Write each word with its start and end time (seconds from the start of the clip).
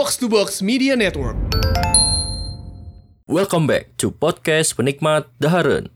Box 0.00 0.16
to 0.16 0.32
Box 0.32 0.64
Media 0.64 0.96
Network. 0.96 1.36
Welcome 3.28 3.68
back 3.68 4.00
to 4.00 4.08
podcast 4.08 4.72
penikmat 4.72 5.28
Daharen. 5.36 5.92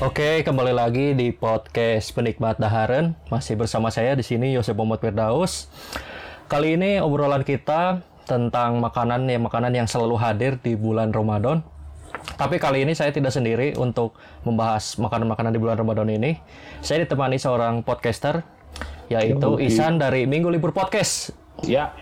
Oke, 0.00 0.40
kembali 0.40 0.72
lagi 0.72 1.12
di 1.12 1.36
podcast 1.36 2.16
penikmat 2.16 2.56
Daharen. 2.56 3.12
Masih 3.28 3.60
bersama 3.60 3.92
saya 3.92 4.16
di 4.16 4.24
sini 4.24 4.56
Yosef 4.56 4.72
Muhammad 4.72 5.04
Firdaus. 5.04 5.68
Kali 6.48 6.80
ini 6.80 6.96
obrolan 6.96 7.44
kita 7.44 8.08
tentang 8.28 8.84
makanan 8.84 9.24
ya 9.24 9.40
makanan 9.40 9.72
yang 9.72 9.88
selalu 9.88 10.20
hadir 10.20 10.60
di 10.60 10.76
bulan 10.76 11.08
Ramadan. 11.16 11.64
Tapi 12.36 12.60
kali 12.60 12.84
ini 12.84 12.92
saya 12.92 13.08
tidak 13.08 13.32
sendiri 13.32 13.72
untuk 13.80 14.12
membahas 14.44 15.00
makanan-makanan 15.00 15.56
di 15.56 15.60
bulan 15.60 15.80
Ramadan 15.80 16.12
ini. 16.12 16.36
Saya 16.84 17.08
ditemani 17.08 17.40
seorang 17.40 17.80
podcaster 17.80 18.44
yaitu 19.08 19.56
Isan 19.64 19.96
dari 19.96 20.28
Minggu 20.28 20.52
Libur 20.52 20.76
Podcast. 20.76 21.32
Ya. 21.64 21.96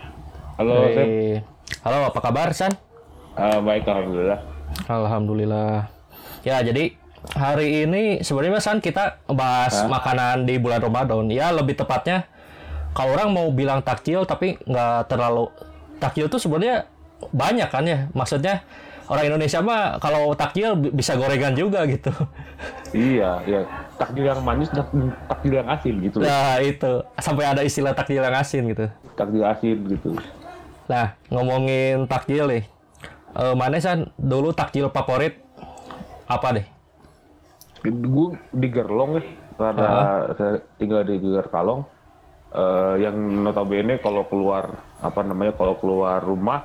Halo. 0.59 0.83
Hey. 0.91 1.41
Halo, 1.87 2.11
apa 2.11 2.19
kabar 2.19 2.51
San? 2.51 2.75
Eh, 3.39 3.59
baik, 3.63 3.87
alhamdulillah. 3.87 4.39
Alhamdulillah. 4.91 5.87
Ya, 6.43 6.59
jadi 6.59 6.99
hari 7.31 7.87
ini 7.87 8.19
sebenarnya 8.19 8.59
San 8.59 8.83
kita 8.83 9.23
bahas 9.31 9.87
makanan 9.87 10.43
di 10.43 10.59
bulan 10.59 10.83
Ramadan. 10.83 11.31
Ya, 11.31 11.55
lebih 11.55 11.79
tepatnya 11.79 12.27
kalau 12.91 13.13
orang 13.13 13.29
mau 13.29 13.47
bilang 13.53 13.85
takjil 13.85 14.25
tapi 14.25 14.57
nggak 14.65 15.05
terlalu 15.05 15.53
takjil 15.97 16.29
tuh 16.29 16.39
sebenarnya 16.41 16.85
banyak 17.33 17.69
kan 17.69 17.83
ya. 17.85 18.09
Maksudnya 18.13 18.61
orang 19.07 19.31
Indonesia 19.33 19.59
mah 19.63 19.97
kalau 20.03 20.35
takjil 20.37 20.75
bi- 20.77 20.93
bisa 20.93 21.15
gorengan 21.15 21.55
juga 21.55 21.83
gitu. 21.87 22.11
Iya, 22.91 23.41
iya. 23.47 23.61
Takjil 23.97 24.25
yang 24.29 24.41
manis 24.45 24.69
dan 24.69 24.85
takjil 25.27 25.53
yang 25.57 25.67
asin 25.67 25.95
gitu. 26.03 26.17
Nah, 26.21 26.61
itu 26.61 26.91
sampai 27.17 27.43
ada 27.49 27.61
istilah 27.65 27.97
takjil 27.97 28.21
yang 28.21 28.37
asin 28.37 28.63
gitu. 28.69 28.85
Takjil 29.17 29.43
asin 29.43 29.77
gitu. 29.89 30.15
Nah, 30.87 31.17
ngomongin 31.33 32.05
takjil 32.07 32.47
nih. 32.47 32.63
Eh 33.37 33.53
mana 33.53 33.77
San 33.77 34.09
dulu 34.17 34.55
takjil 34.55 34.89
favorit 34.89 35.37
apa 36.25 36.57
deh? 36.57 36.67
Gue 37.87 38.35
di 38.51 38.67
Gerlong 38.67 39.21
ya, 39.21 39.23
karena 39.55 39.87
saya 40.35 40.59
tinggal 40.75 41.05
di 41.05 41.21
Geger 41.21 41.47
Eh, 42.47 42.95
yang 43.03 43.15
notabene 43.43 43.99
kalau 43.99 44.23
keluar 44.23 44.79
apa 45.03 45.19
namanya 45.19 45.51
kalau 45.51 45.75
keluar 45.75 46.23
rumah 46.23 46.63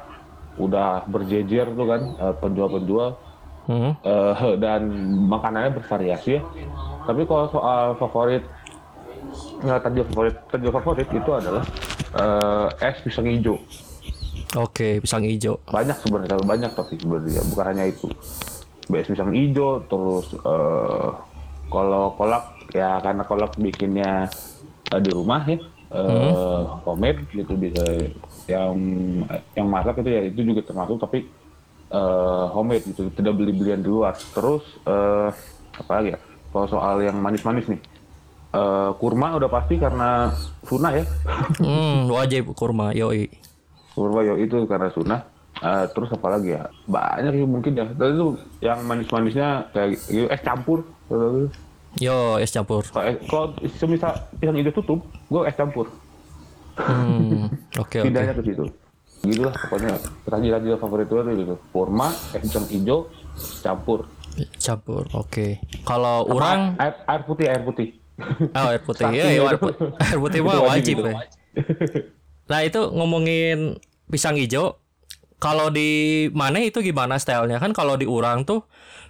udah 0.54 1.02
berjejer 1.10 1.74
tuh 1.74 1.86
kan 1.90 2.02
eh, 2.22 2.34
penjual-penjual 2.38 3.18
Hmm. 3.62 3.94
Eh, 4.02 4.58
dan 4.58 4.90
makanannya 5.30 5.78
bervariasi 5.78 6.34
ya. 6.34 6.42
Tapi 7.06 7.22
kalau 7.30 7.46
soal 7.46 7.94
favorit, 7.94 8.42
nah, 9.62 9.78
takjil 9.78 10.02
favorit, 10.10 10.34
takjil 10.50 10.74
favorit 10.74 11.06
itu 11.06 11.30
adalah 11.30 11.62
eh, 12.10 12.86
es 12.90 12.98
pisang 13.06 13.30
hijau. 13.30 13.54
Oke, 14.58 14.98
pisang 14.98 15.22
hijau. 15.22 15.62
banyak 15.70 15.94
sebenarnya 16.02 16.42
banyak 16.42 16.70
tapi 16.74 16.98
sebenarnya 16.98 17.42
bukan 17.54 17.64
hanya 17.70 17.84
itu 17.86 18.10
es 18.90 19.08
pisang 19.08 19.32
hijau 19.32 19.80
terus 19.88 20.26
eh, 20.36 21.08
kalau 21.70 22.12
kolak 22.18 22.44
ya 22.74 23.00
karena 23.00 23.22
kolak 23.24 23.52
bikinnya 23.56 24.26
eh, 24.92 25.00
di 25.00 25.10
rumah 25.14 25.46
ya 25.48 25.56
eh, 25.92 26.60
homemade 26.82 27.20
gitu 27.30 27.52
bisa 27.54 27.84
yang 28.48 28.74
yang 29.54 29.68
masak 29.68 30.00
itu 30.00 30.10
ya 30.10 30.22
itu 30.26 30.40
juga 30.42 30.60
termasuk 30.64 30.96
tapi 30.98 31.28
eh, 31.92 32.44
homemade 32.50 32.84
gitu 32.90 33.12
tidak 33.12 33.36
beli 33.36 33.52
belian 33.52 33.84
di 33.84 33.90
luar 33.92 34.16
terus 34.32 34.64
eh, 34.88 35.28
apa 35.72 35.92
lagi 36.00 36.16
ya 36.16 36.18
kalau 36.52 36.66
soal 36.68 36.96
yang 37.00 37.16
manis-manis 37.20 37.68
nih 37.68 37.80
eh, 38.52 38.90
kurma 38.96 39.36
udah 39.36 39.50
pasti 39.52 39.76
karena 39.76 40.32
sunnah 40.64 40.92
ya 40.96 41.04
Hmm, 41.62 42.08
wajib 42.08 42.52
kurma, 42.56 42.92
yoi. 42.92 43.28
Kurma 43.92 44.24
yo 44.24 44.40
itu 44.40 44.64
karena 44.64 44.88
sunnah. 44.90 45.20
Eh, 45.62 45.84
terus 45.94 46.10
apa 46.10 46.26
lagi 46.32 46.56
ya? 46.56 46.64
Banyak 46.88 47.32
sih 47.36 47.44
mungkin 47.46 47.72
ya. 47.76 47.86
Tapi 47.86 48.16
itu 48.16 48.26
yang 48.64 48.82
manis-manisnya 48.82 49.68
kayak 49.70 50.00
gitu, 50.00 50.26
es 50.26 50.40
campur. 50.42 50.82
Yo, 51.96 52.38
es 52.38 52.50
campur. 52.50 52.84
Kalau 52.84 53.04
es- 53.06 53.20
Kalau 53.24 53.46
semisal 53.74 54.12
pisang 54.36 54.56
hijau 54.56 54.72
tutup, 54.74 55.00
gue 55.26 55.42
es 55.44 55.52
campur. 55.52 55.86
Hmm, 56.74 57.52
oke 57.76 58.00
oke. 58.00 58.06
Pindahnya 58.08 58.32
ke 58.32 58.42
situ. 58.42 58.64
Gitu 59.22 59.40
lah 59.40 59.54
pokoknya. 59.54 59.92
Takjil-takjil 60.24 60.76
favorit 60.76 61.06
gue 61.06 61.20
tuh 61.20 61.34
gitu. 61.36 61.54
Kurma, 61.68 62.08
es 62.32 62.40
pisang 62.40 62.64
hijau, 62.66 63.12
campur. 63.60 64.08
Campur, 64.56 65.04
oke. 65.12 65.60
Kalau 65.84 66.24
orang, 66.26 66.80
Air, 66.80 66.94
air 67.04 67.22
putih, 67.22 67.46
air 67.46 67.62
putih. 67.62 67.88
oh, 68.54 68.68
air 68.68 68.80
putih, 68.80 69.04
ya, 69.08 69.24
ya, 69.26 69.40
air 69.42 69.58
putih, 69.58 69.76
air 69.98 70.18
putih 70.18 70.40
mah 70.40 70.56
wajib 70.62 70.64
wajib 70.64 70.94
itu. 70.96 71.04
ya. 71.04 71.16
Nah 72.44 72.60
itu 72.62 72.80
ngomongin 72.88 73.76
pisang 74.06 74.36
hijau, 74.36 74.80
kalau 75.36 75.68
di 75.68 75.90
mana 76.30 76.60
itu 76.60 76.80
gimana 76.80 77.16
stylenya 77.16 77.58
kan? 77.58 77.72
Kalau 77.72 77.96
di 77.96 78.04
orang 78.04 78.42
tuh 78.42 78.64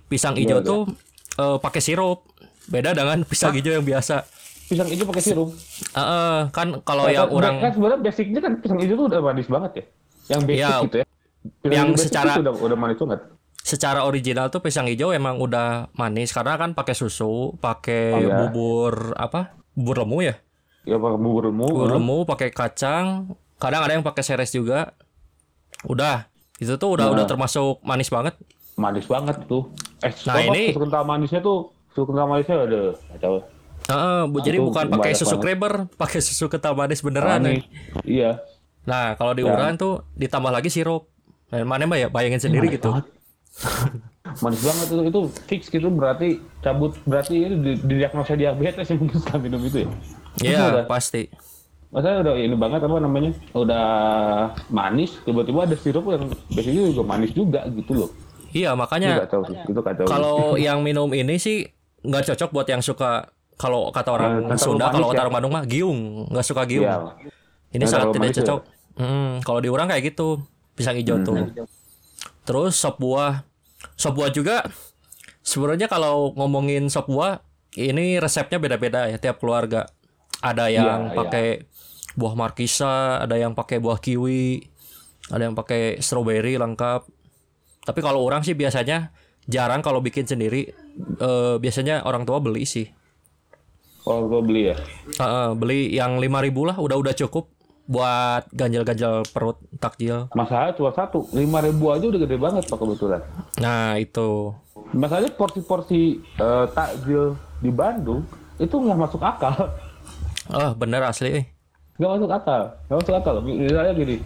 pisang 0.07 0.35
hijau 0.35 0.59
Gimana? 0.59 0.67
tuh 0.67 0.81
eh, 1.35 1.57
pakai 1.59 1.79
sirup, 1.79 2.27
beda 2.67 2.91
dengan 2.93 3.19
pisang 3.23 3.53
hijau 3.53 3.73
yang 3.73 3.83
biasa. 3.83 4.27
Pisang 4.65 4.89
hijau 4.89 5.05
pakai 5.05 5.23
sirup. 5.23 5.51
Eh, 5.51 5.99
eh, 5.99 6.39
kan 6.49 6.81
kalau 6.83 7.05
yang 7.07 7.27
Kan- 7.27 7.35
orang 7.35 7.55
kan 7.61 7.71
sebenarnya 7.73 8.01
basicnya 8.01 8.41
kan 8.41 8.53
pisang 8.59 8.79
hijau 8.79 8.95
tuh 8.97 9.07
udah 9.09 9.21
manis 9.21 9.47
banget 9.47 9.73
ya. 9.75 9.85
Yang 10.29 10.41
basic 10.45 10.59
Iya. 10.59 10.73
gitu 10.81 10.97
ya. 10.97 11.07
Pisang 11.61 11.73
Yang 11.75 11.89
secara- 11.99 12.37
udah, 12.39 12.55
udah 12.55 12.79
manis 12.79 12.99
banget. 12.99 13.21
secara 13.63 14.03
original 14.03 14.47
tuh 14.49 14.59
pisang 14.59 14.87
hijau 14.87 15.11
emang 15.11 15.39
udah 15.39 15.87
manis 15.95 16.31
karena 16.31 16.59
kan 16.59 16.75
pakai 16.75 16.95
susu, 16.95 17.55
pakai 17.57 18.27
Iya. 18.27 18.35
bubur 18.43 19.15
apa? 19.15 19.55
Bubur 19.73 20.03
lemu 20.03 20.19
ya? 20.21 20.35
Ya 20.83 20.99
pakai 20.99 21.15
bubur 21.17 21.43
lemu. 21.47 21.65
Bubur 21.65 21.89
eh. 21.89 21.95
lemu 21.95 22.17
pakai 22.25 22.49
kacang, 22.51 23.31
kadang 23.57 23.83
ada 23.83 23.93
yang 23.93 24.03
pakai 24.03 24.23
seres 24.23 24.51
juga. 24.51 24.95
Udah, 25.85 26.27
itu 26.59 26.75
tuh 26.75 26.95
udah 26.95 27.07
Nah. 27.07 27.15
udah 27.15 27.25
termasuk 27.25 27.83
manis 27.83 28.09
banget. 28.09 28.35
manis 28.73 29.05
banget 29.05 29.37
tuh. 29.45 29.69
Eh, 30.01 30.09
Nah, 30.25 30.41
ini- 30.43 30.73
kental 30.73 31.05
manisnya 31.05 31.39
tuh, 31.39 31.72
susu 31.93 32.03
kental 32.05 32.27
manisnya 32.27 32.57
ada 32.59 32.81
kacau. 33.13 33.35
Heeh, 33.83 34.21
bu- 34.27 34.41
jadi 34.41 34.57
itu 34.57 34.65
bukan 34.65 34.85
pakai 34.95 35.13
susu 35.13 35.37
banget. 35.37 35.43
Creamer, 35.45 35.75
pakai 35.93 36.19
susu 36.19 36.45
kental 36.47 36.73
manis 36.73 37.01
beneran. 37.01 37.39
Manis. 37.39 37.47
nih. 37.47 37.63
Iya. 38.03 38.31
Nah, 38.83 39.15
kalau 39.15 39.31
di 39.31 39.43
Ya. 39.43 39.71
tuh 39.77 40.03
ditambah 40.15 40.51
lagi 40.51 40.67
sirup. 40.67 41.07
Nah, 41.49 41.63
mana 41.63 41.85
mbak 41.85 41.99
ya 41.99 42.09
bayangin 42.09 42.41
sendiri 42.41 42.67
Manis 42.67 42.77
gitu. 42.77 42.91
banget. 42.91 43.07
manis 44.41 44.65
banget 44.65 44.87
itu 44.89 45.03
itu 45.05 45.21
fix 45.45 45.63
gitu 45.69 45.93
berarti 45.93 46.29
cabut 46.59 46.97
berarti 47.05 47.37
ini 47.37 47.55
di, 47.55 47.73
di 47.77 47.95
diagnosa 47.99 48.33
diabetes 48.33 48.89
yang 48.89 48.99
mungkin 49.03 49.19
setelah 49.19 49.41
minum 49.41 49.61
itu 49.61 49.79
ya. 49.79 49.89
Iya, 50.41 50.65
pasti. 50.85 51.29
Maksudnya 51.93 52.25
udah 52.25 52.35
ini 52.35 52.57
banget 52.57 52.81
apa 52.81 52.97
namanya? 52.97 53.31
Udah 53.53 53.87
manis, 54.69 55.21
tiba-tiba 55.21 55.69
ada 55.69 55.77
sirup 55.77 56.09
yang 56.09 56.25
biasanya 56.49 56.83
juga 56.89 57.03
manis 57.05 57.31
juga 57.31 57.69
gitu 57.69 57.93
loh. 57.95 58.11
Iya, 58.49 58.73
Itu 58.73 58.81
makanya 58.81 59.11
kacau 59.23 59.41
itu 59.45 59.81
kacau. 59.83 60.05
kalau 60.07 60.37
yang 60.61 60.81
minum 60.81 61.13
ini 61.13 61.37
sih 61.37 61.69
nggak 62.03 62.35
cocok 62.35 62.51
buat 62.51 62.67
yang 62.67 62.83
suka 62.83 63.31
kalau 63.57 63.95
kata 63.95 64.11
orang 64.11 64.33
kata 64.51 64.59
Sunda, 64.59 64.91
kalau 64.91 65.13
kata 65.13 65.21
ya. 65.21 65.25
orang 65.29 65.35
Bandung 65.39 65.55
mah 65.55 65.65
giung, 65.69 66.27
nggak 66.31 66.47
suka 66.47 66.63
giung. 66.67 66.89
Iya. 66.89 66.99
Ini 67.73 67.85
sangat 67.87 68.13
tidak 68.13 68.31
ya? 68.33 68.37
cocok. 68.43 68.61
Hmm, 68.99 69.41
kalau 69.41 69.61
di 69.65 69.69
orang 69.73 69.89
kayak 69.89 70.13
gitu, 70.13 70.43
pisang 70.77 70.99
hijau 70.99 71.23
tuh. 71.25 71.49
Terus 72.45 72.75
sop 72.77 72.99
buah. 72.99 73.47
Sop 73.97 74.19
buah 74.19 74.31
juga 74.35 74.67
sebenarnya 75.47 75.87
kalau 75.87 76.35
ngomongin 76.35 76.91
sop 76.91 77.07
buah 77.09 77.43
ini 77.79 78.21
resepnya 78.21 78.61
beda-beda 78.61 79.09
ya 79.09 79.17
tiap 79.17 79.41
keluarga. 79.41 79.89
Ada 80.43 80.69
yang 80.69 81.15
Iya, 81.15 81.17
pakai 81.17 81.47
buah 82.19 82.35
markisa, 82.35 83.23
ada 83.23 83.39
yang 83.39 83.55
pakai 83.55 83.79
buah 83.79 84.03
kiwi, 84.03 84.67
ada 85.31 85.47
yang 85.49 85.55
pakai 85.55 86.03
strawberry 86.03 86.59
lengkap. 86.59 87.07
Tapi 87.87 88.01
kalau 88.03 88.27
orang 88.27 88.43
sih 88.43 88.59
biasanya 88.59 89.15
jarang 89.45 89.81
kalau 89.81 89.99
bikin 89.99 90.25
sendiri. 90.25 90.71
eh, 91.17 91.57
biasanya 91.57 92.03
orang 92.03 92.23
tua 92.23 92.37
beli 92.37 92.63
sih. 92.63 92.85
Kalau 93.99 94.27
gue 94.27 94.41
beli 94.43 94.63
ya. 94.69 94.77
Heeh, 95.15 95.49
beli 95.55 95.81
yang 95.91 96.19
5000 96.19 96.29
lah 96.65 96.77
udah 96.77 96.97
udah 96.99 97.15
cukup 97.17 97.49
buat 97.83 98.45
ganjel-ganjel 98.51 99.25
perut 99.27 99.57
takjil. 99.77 100.29
Masalahnya 100.33 100.75
cuma 100.75 100.91
satu, 100.91 101.27
lima 101.33 101.59
ribu 101.59 101.89
aja 101.89 102.05
udah 102.05 102.21
gede 102.21 102.37
banget 102.37 102.65
pak 102.67 102.77
kebetulan. 102.77 103.23
Nah, 103.57 103.97
itu. 103.97 104.53
Masalahnya 104.93 105.33
porsi-porsi 105.33 106.01
eh, 106.19 106.67
takjil 106.69 107.33
di 107.59 107.71
Bandung 107.71 108.27
itu 108.59 108.71
nggak 108.71 108.99
masuk 109.01 109.19
akal, 109.19 109.55
Oh, 110.45 110.71
bener 110.75 111.03
asli. 111.03 111.47
nggak 111.97 112.11
masuk 112.13 112.31
akal, 112.31 112.63
nggak 112.85 112.99
masuk 112.99 113.15
akal. 113.15 113.35
Misalnya 113.41 113.95
gini, 113.95 114.17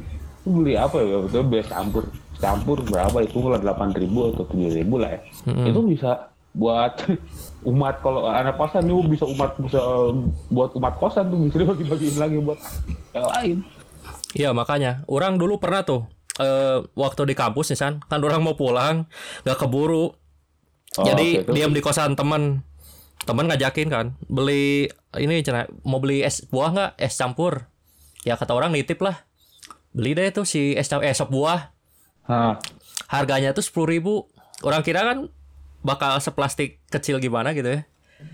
beli 0.43 0.75
apa 0.75 0.97
ya? 0.99 1.21
Betul 1.21 1.45
best 1.47 1.69
campur, 1.69 2.05
campur 2.37 2.85
berapa 2.85 3.25
itu 3.25 3.39
lah 3.47 3.61
delapan 3.61 3.93
ribu 3.97 4.33
atau 4.33 4.45
tujuh 4.49 4.73
ribu 4.73 5.01
lah 5.01 5.17
ya. 5.17 5.21
Itu 5.47 5.81
bisa 5.85 6.33
buat 6.57 7.05
umat 7.71 8.01
kalau 8.01 8.29
anak 8.33 8.57
kosan 8.57 8.89
itu 8.89 9.05
bisa 9.05 9.25
umat 9.29 9.61
bisa 9.61 9.81
buat 10.49 10.73
umat 10.73 10.95
kosan 10.97 11.29
tuh 11.29 11.39
bisa 11.49 11.57
dibagi-bagiin 11.61 12.17
lagi 12.17 12.37
buat 12.41 12.59
yang 13.13 13.29
lain. 13.29 13.57
Iya, 14.37 14.51
makanya. 14.53 15.05
Orang 15.09 15.41
dulu 15.41 15.57
pernah 15.57 15.85
tuh 15.85 16.05
eh, 16.41 16.85
waktu 16.97 17.23
di 17.29 17.35
kampus 17.37 17.73
nih 17.73 17.79
San, 17.79 17.95
kan 18.05 18.21
orang 18.21 18.45
mau 18.45 18.57
pulang, 18.57 19.09
nggak 19.45 19.59
keburu. 19.61 20.13
Oh, 20.97 21.05
Jadi 21.05 21.45
terus? 21.45 21.55
diam 21.57 21.73
di 21.73 21.81
kosan 21.85 22.17
temen. 22.17 22.65
Temen 23.27 23.49
ngajakin 23.51 23.89
kan, 23.91 24.07
beli 24.31 24.87
ini 25.19 25.43
cina, 25.43 25.67
mau 25.83 25.99
beli 25.99 26.23
es 26.23 26.47
buah 26.47 26.71
nggak? 26.71 26.91
Es 27.01 27.17
campur. 27.17 27.73
Ya 28.23 28.37
kata 28.37 28.55
orang 28.55 28.71
nitip 28.71 29.01
lah. 29.03 29.27
Beli 29.97 30.15
deh 30.15 30.29
tuh 30.31 30.45
si 30.45 30.77
es 30.77 30.87
campur, 30.87 31.09
eh 31.09 31.17
sop 31.17 31.33
buah. 31.33 31.76
Hah. 32.27 32.59
Harganya 33.11 33.55
tuh 33.55 33.63
sepuluh 33.63 33.89
ribu. 33.95 34.15
Orang 34.63 34.83
kira 34.83 35.07
kan 35.07 35.31
bakal 35.87 36.19
seplastik 36.19 36.83
kecil 36.91 37.23
gimana 37.23 37.55
gitu 37.55 37.71
ya. 37.71 37.81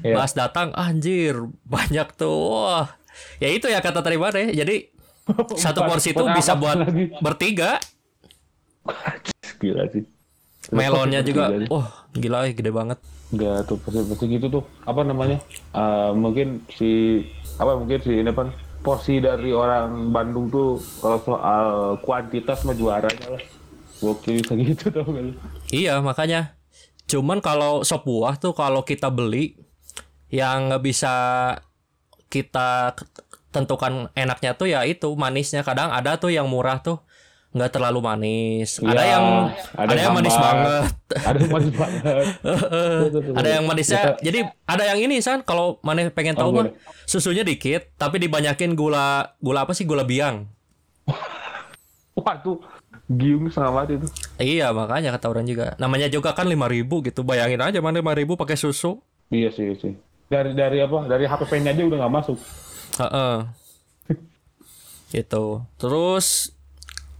Iya. 0.03 0.15
Pas 0.17 0.33
datang, 0.33 0.73
anjir 0.73 1.37
banyak 1.67 2.09
tuh. 2.17 2.33
Wah. 2.33 2.89
Ya 3.39 3.53
itu 3.53 3.69
ya 3.69 3.85
kata 3.85 4.01
terima 4.01 4.33
deh. 4.33 4.53
Jadi 4.53 4.89
satu 5.63 5.85
porsi 5.85 6.17
itu 6.17 6.25
bisa 6.33 6.57
buat 6.57 6.83
lagi? 6.83 7.13
bertiga. 7.21 7.79
Gila 9.61 9.87
sih. 9.93 10.05
Melonnya 10.73 11.21
juga, 11.27 11.53
wah 11.69 12.07
gila 12.15 12.47
ya 12.47 12.55
gede 12.55 12.71
banget. 12.71 12.99
Enggak 13.35 13.67
tuh 13.67 13.77
pasti 13.83 14.01
pasti 14.09 14.25
gitu 14.31 14.47
tuh. 14.49 14.65
Apa 14.87 15.03
namanya? 15.03 15.43
Eh, 15.75 16.11
mungkin 16.15 16.63
si 16.71 17.21
apa 17.59 17.77
mungkin 17.77 17.99
si 18.01 18.23
ini 18.23 18.31
apa 18.31 18.55
porsi 18.81 19.19
dari 19.19 19.51
orang 19.51 20.15
Bandung 20.15 20.49
tuh 20.49 20.79
kalau 21.03 21.19
soal 21.21 21.67
kuantitas 22.01 22.63
mah 22.63 22.79
juaranya 22.79 23.37
lah. 23.37 23.43
Gokil 24.03 24.43
bisa 24.43 24.53
gitu 24.59 24.91
tau 24.91 25.07
gak 25.07 25.23
lu? 25.23 25.33
Iya 25.71 26.03
makanya. 26.03 26.59
Cuman 27.07 27.39
kalau 27.39 27.87
sop 27.87 28.03
buah 28.03 28.35
tuh 28.37 28.51
kalau 28.51 28.83
kita 28.83 29.09
beli 29.09 29.55
yang 30.27 30.69
nggak 30.69 30.83
bisa 30.83 31.15
kita 32.27 32.97
tentukan 33.53 34.09
enaknya 34.19 34.59
tuh 34.59 34.67
ya 34.67 34.83
itu 34.83 35.07
manisnya. 35.15 35.63
Kadang 35.63 35.95
ada 35.95 36.19
tuh 36.19 36.35
yang 36.35 36.51
murah 36.51 36.83
tuh 36.83 36.99
nggak 37.53 37.69
terlalu 37.69 38.01
manis. 38.01 38.81
ada 38.81 39.05
Iya, 39.05 39.13
yang 39.13 39.25
ada, 39.77 39.93
yang 39.93 40.15
manis 40.17 40.33
banget. 40.35 40.89
Ada 41.29 41.37
yang 41.39 41.53
manis 41.53 41.73
banget. 41.77 42.25
ada 43.39 43.49
yang 43.53 43.65
manisnya. 43.69 44.03
Jadi 44.25 44.39
ada 44.65 44.83
yang 44.89 44.99
ini 45.05 45.21
san 45.21 45.45
kalau 45.45 45.77
mana 45.85 46.09
pengen 46.09 46.33
tahu 46.33 46.49
Oh, 46.49 46.65
mah 46.65 46.73
susunya 47.05 47.45
dikit 47.45 47.93
tapi 48.01 48.17
dibanyakin 48.17 48.73
gula 48.73 49.37
gula 49.45 49.69
apa 49.69 49.77
sih 49.77 49.85
gula 49.85 50.09
biang. 50.09 50.49
Wah 52.17 52.37
tuh 52.41 52.57
giung 53.11 53.51
setengah 53.51 53.73
mati 53.75 53.93
tuh. 53.99 54.11
Iya 54.39 54.71
makanya 54.71 55.15
kata 55.15 55.27
orang 55.31 55.47
juga. 55.49 55.75
Namanya 55.77 56.07
juga 56.07 56.33
kan 56.33 56.47
5000 56.47 57.09
gitu. 57.09 57.21
Bayangin 57.27 57.61
aja 57.61 57.79
mana 57.83 57.99
5000 57.99 58.39
pakai 58.39 58.57
susu. 58.57 59.03
Iya 59.33 59.51
sih 59.51 59.75
sih. 59.79 59.95
Dari 60.31 60.55
dari 60.55 60.79
apa? 60.81 61.09
Dari 61.09 61.25
HPP-nya 61.27 61.75
aja 61.75 61.83
udah 61.83 61.99
nggak 61.99 62.15
masuk. 62.15 62.39
Heeh. 63.01 63.37
gitu. 65.17 65.67
Terus 65.77 66.55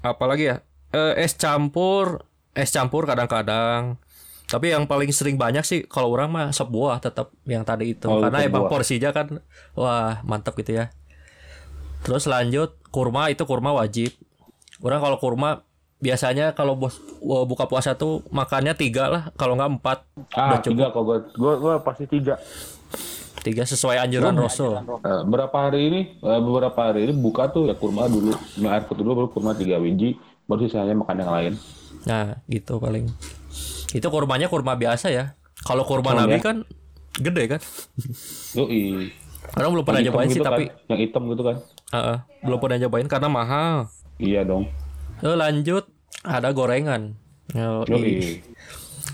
apa 0.01 0.25
lagi 0.29 0.53
ya? 0.53 0.57
Eh, 0.93 1.25
es 1.25 1.35
campur, 1.37 2.25
es 2.53 2.71
campur 2.73 3.09
kadang-kadang. 3.09 3.97
Tapi 4.53 4.69
yang 4.69 4.85
paling 4.85 5.09
sering 5.17 5.41
banyak 5.41 5.65
sih 5.65 5.81
kalau 5.89 6.13
orang 6.13 6.29
mah 6.29 6.47
sop 6.53 6.69
buah 6.69 7.01
tetap 7.01 7.33
yang 7.49 7.65
tadi 7.65 7.97
itu. 7.97 8.05
Oh, 8.05 8.21
Karena 8.21 8.45
emang 8.45 8.69
porsinya 8.69 9.09
kan 9.09 9.41
wah, 9.73 10.21
mantap 10.29 10.53
gitu 10.61 10.77
ya. 10.77 10.93
Terus 12.05 12.29
lanjut 12.29 12.77
kurma 12.93 13.33
itu 13.33 13.49
kurma 13.49 13.73
wajib. 13.73 14.13
Orang 14.85 15.01
kalau 15.01 15.17
kurma 15.17 15.65
biasanya 16.03 16.51
kalau 16.51 16.75
bos 16.75 16.99
buka 17.23 17.65
puasa 17.65 17.95
tuh 17.95 18.27
makannya 18.29 18.75
tiga 18.75 19.07
lah 19.07 19.23
kalau 19.33 19.55
nggak 19.55 19.71
empat 19.73 19.99
Ah, 20.31 20.51
udah 20.51 20.61
cukup 20.61 20.75
tiga 20.75 20.87
kok 20.89 21.03
gue. 21.03 21.19
Gue 21.33 21.53
gue 21.57 21.75
pasti 21.81 22.05
tiga. 22.07 22.35
tiga 23.41 23.63
sesuai 23.63 23.99
anjuran 23.99 24.35
Rasul. 24.35 24.79
Eh, 24.79 25.23
berapa 25.25 25.57
hari 25.61 25.81
ini? 25.85 26.01
eh, 26.17 26.41
beberapa 26.41 26.79
hari 26.81 27.05
ini 27.05 27.13
buka 27.13 27.47
tuh 27.49 27.67
ya 27.67 27.75
kurma 27.75 28.07
dulu. 28.07 28.31
Minum 28.55 28.69
air 28.69 28.83
putih 28.83 29.03
dulu 29.03 29.15
baru 29.17 29.29
kurma 29.31 29.53
tiga 29.53 29.79
biji. 29.79 30.15
Baru 30.45 30.63
sisanya 30.63 30.93
makan 30.93 31.17
yang 31.17 31.31
lain. 31.31 31.53
Nah, 32.03 32.39
gitu 32.47 32.77
paling. 32.77 33.07
Itu 33.91 34.07
kurmanya 34.09 34.47
kurma 34.47 34.75
biasa 34.75 35.09
ya. 35.09 35.35
Kalau 35.61 35.83
kurma 35.83 36.13
Oh, 36.13 36.19
Nabi 36.19 36.39
ya? 36.39 36.43
kan 36.45 36.57
gede 37.15 37.45
kan? 37.49 37.61
Yoi. 38.55 39.11
Orang 39.53 39.71
belum 39.73 39.85
pernah 39.85 40.01
nyobain 40.01 40.29
sih 40.29 40.39
gitu 40.39 40.45
tapi 40.45 40.65
kan. 40.65 40.87
yang 40.89 41.01
hitam 41.01 41.23
gitu 41.29 41.43
kan. 41.43 41.57
Heeh, 41.93 42.17
belum 42.41 42.59
pernah 42.59 42.79
nyobain 42.79 43.07
karena 43.07 43.29
mahal. 43.29 43.77
Iya 44.17 44.43
dong. 44.43 44.71
Eh, 45.23 45.37
lanjut 45.39 45.87
ada 46.27 46.51
gorengan. 46.51 47.15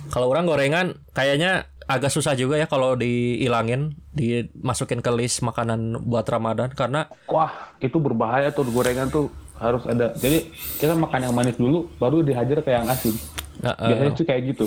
Kalau 0.09 0.33
orang 0.33 0.49
gorengan 0.49 0.97
kayaknya 1.13 1.69
agak 1.89 2.13
susah 2.13 2.37
juga 2.37 2.61
ya 2.61 2.69
kalau 2.69 2.97
dihilangin, 2.97 3.97
dimasukin 4.13 5.01
ke 5.01 5.09
list 5.13 5.41
makanan 5.41 6.05
buat 6.05 6.29
Ramadan 6.29 6.73
karena 6.73 7.09
Wah, 7.29 7.73
itu 7.81 7.97
berbahaya 7.97 8.53
tuh 8.53 8.69
gorengan 8.69 9.09
tuh 9.09 9.33
harus 9.57 9.85
ada. 9.89 10.13
Jadi 10.17 10.49
kita 10.81 10.97
makan 10.97 11.29
yang 11.29 11.35
manis 11.35 11.57
dulu, 11.57 11.89
baru 11.97 12.21
dihajar 12.25 12.61
ke 12.61 12.71
yang 12.73 12.89
asin. 12.89 13.17
Heeh. 13.65 13.89
Biasanya 13.91 14.13
sih 14.17 14.27
kayak 14.29 14.43
gitu. 14.55 14.67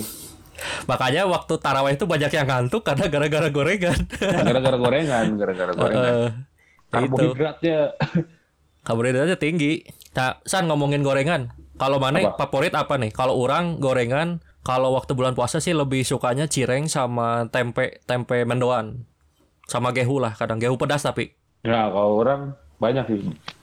makanya 0.86 1.26
waktu 1.26 1.58
tarawih 1.58 1.98
itu 1.98 2.06
banyak 2.06 2.30
yang 2.30 2.46
ngantuk 2.46 2.86
karena 2.86 3.10
gara-gara 3.10 3.48
gorengan. 3.50 3.98
Gara-gara 4.20 4.76
gorengan, 4.78 5.26
gara-gara 5.34 5.72
gorengan. 5.74 6.06
Heeh. 6.06 6.28
itu. 6.28 6.92
Karbohidratnya. 6.92 7.78
Karbohidratnya 8.86 9.36
tinggi. 9.40 10.01
Nah, 10.12 10.40
San 10.44 10.68
ngomongin 10.68 11.00
gorengan. 11.00 11.52
Kalau 11.80 11.96
mana 11.96 12.20
Apa? 12.20 12.46
favorit 12.46 12.76
apa 12.76 13.00
nih? 13.00 13.10
Kalau 13.10 13.34
orang 13.40 13.80
gorengan, 13.80 14.44
kalau 14.62 14.92
waktu 14.94 15.16
bulan 15.16 15.32
puasa 15.32 15.58
sih 15.58 15.72
lebih 15.72 16.04
sukanya 16.04 16.46
cireng 16.46 16.86
sama 16.86 17.48
tempe 17.48 18.04
tempe 18.04 18.44
mendoan. 18.44 19.08
Sama 19.66 19.90
gehu 19.90 20.20
lah, 20.20 20.36
kadang 20.36 20.60
gehu 20.60 20.76
pedas 20.76 21.02
tapi. 21.02 21.32
Ya, 21.64 21.88
kalau 21.88 22.20
orang 22.20 22.52
banyak 22.76 23.04
sih. 23.08 23.18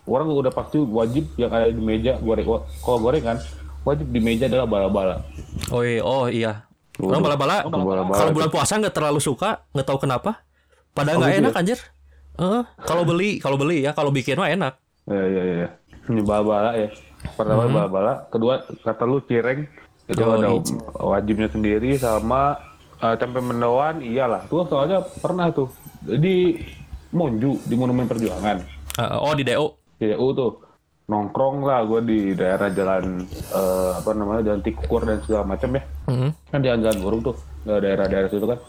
Orang 0.10 0.32
udah 0.34 0.50
pasti 0.50 0.82
wajib 0.82 1.30
yang 1.38 1.54
ada 1.54 1.70
di 1.70 1.78
meja 1.78 2.18
goreng. 2.18 2.48
Kalau 2.82 2.98
gorengan, 2.98 3.38
wajib 3.86 4.10
di 4.10 4.20
meja 4.20 4.50
adalah 4.50 4.66
bala-bala. 4.66 5.22
Oh 5.70 5.86
iya, 5.86 6.02
oh 6.02 6.26
iya. 6.28 6.66
Orang 7.00 7.24
bala-bala. 7.24 7.64
Oh, 7.64 7.72
Kalau 8.12 8.32
bulan 8.36 8.50
puasa 8.52 8.76
nggak 8.76 8.96
terlalu 8.96 9.22
suka, 9.24 9.64
nggak 9.72 9.88
tahu 9.88 10.02
kenapa. 10.04 10.44
Padahal 10.92 11.16
Oh, 11.16 11.22
nggak 11.24 11.32
gitu 11.32 11.42
enak 11.46 11.54
anjir. 11.56 11.80
Heeh, 12.40 12.64
kalau 12.84 13.04
beli, 13.04 13.38
kalau 13.40 13.56
beli 13.60 13.86
ya, 13.86 13.92
kalau 13.96 14.12
bikin 14.12 14.40
mah 14.40 14.50
enak. 14.52 14.74
Ya, 15.08 15.24
ya, 15.28 15.44
ya. 15.44 15.70
Ini 16.10 16.22
bala-bala 16.26 16.74
ya. 16.76 16.90
Pertama 17.38 17.64
bala-bala, 17.70 18.14
kedua 18.28 18.54
kata 18.82 19.04
lu 19.06 19.22
cireng 19.24 19.68
itu 20.10 20.22
Oh, 20.26 20.34
ada 20.34 20.50
wajibnya 20.98 21.46
sendiri 21.48 21.94
sama 21.96 22.58
eh, 22.98 23.16
tempe 23.16 23.38
mendoan 23.40 24.02
iyalah. 24.02 24.42
Tuh 24.50 24.66
soalnya 24.66 25.06
pernah 25.22 25.54
tuh 25.54 25.70
di 26.02 26.58
Monju 27.14 27.62
di 27.66 27.76
Monumen 27.78 28.10
Perjuangan. 28.10 28.58
Heeh, 28.98 29.18
oh 29.18 29.34
di 29.34 29.44
DO. 29.46 29.66
CDU 30.00 30.28
tuh 30.34 30.52
nongkrong 31.10 31.66
lah 31.66 31.82
gue 31.90 32.02
di 32.06 32.20
daerah 32.34 32.70
jalan 32.70 33.26
eh, 33.52 33.92
apa 33.98 34.10
namanya 34.14 34.54
jalan 34.54 34.62
Tikukur 34.62 35.06
dan 35.06 35.20
segala 35.26 35.44
macam 35.46 35.70
ya. 35.78 35.84
Mhm, 36.10 36.30
Kan 36.50 36.60
jalan-jalan 36.62 36.98
burung 37.02 37.22
tuh 37.22 37.36
eh, 37.68 37.80
daerah-daerah 37.80 38.30
situ 38.30 38.48
kan. 38.48 38.60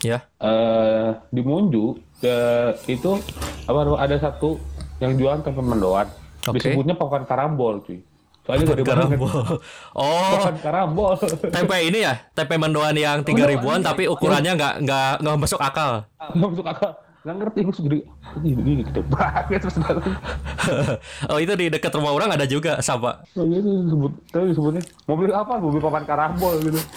Ya. 0.00 0.18
eh 0.40 1.12
di 1.28 1.44
Monju 1.44 1.92
eh, 2.24 2.72
itu 2.88 3.20
apa 3.68 3.80
ada 4.00 4.16
satu 4.16 4.56
yang 4.98 5.16
jualan 5.16 5.40
tempe 5.40 5.60
mendoan. 5.60 6.08
Oke. 6.48 6.56
Disebutnya 6.62 6.94
papan 6.96 7.22
karambol 7.28 7.84
cuy. 7.84 8.00
Soalnya 8.46 8.64
gede. 8.72 8.82
Karambol. 8.82 9.28
Oh, 10.00 10.32
Papan 10.40 10.56
karambol. 10.62 11.12
tempe 11.52 11.76
ini 11.84 11.98
ya, 12.06 12.14
tempe 12.32 12.56
mendoan 12.56 12.96
yang 12.96 13.20
tiga 13.20 13.44
ribuan 13.44 13.84
tapi 13.84 14.08
ukurannya 14.08 14.56
nggak 14.56 14.74
nggak 14.86 15.12
nggak 15.20 15.36
masuk 15.36 15.60
akal. 15.60 16.08
Nggak 16.32 16.50
masuk 16.56 16.66
akal. 16.66 16.90
Nggak 17.20 17.36
ngerti 17.36 17.58
gue 17.60 17.74
segede. 17.76 17.98
Ini 18.40 18.48
ini 18.56 18.72
gede 18.80 19.02
banget 19.04 19.60
terus 19.60 19.76
oh 21.30 21.36
itu 21.36 21.52
di 21.52 21.68
dekat 21.68 21.92
rumah 21.92 22.16
orang 22.16 22.32
ada 22.32 22.48
juga 22.48 22.80
sama. 22.80 23.20
Oh, 23.36 23.44
itu 23.44 23.60
disebut, 23.84 24.12
tapi 24.32 24.44
disebutnya 24.56 24.82
mau 25.04 25.20
beli 25.20 25.32
apa? 25.36 25.52
Mau 25.60 25.68
beli 25.68 25.82
papan 25.84 26.04
karambol 26.08 26.56
gitu. 26.64 26.80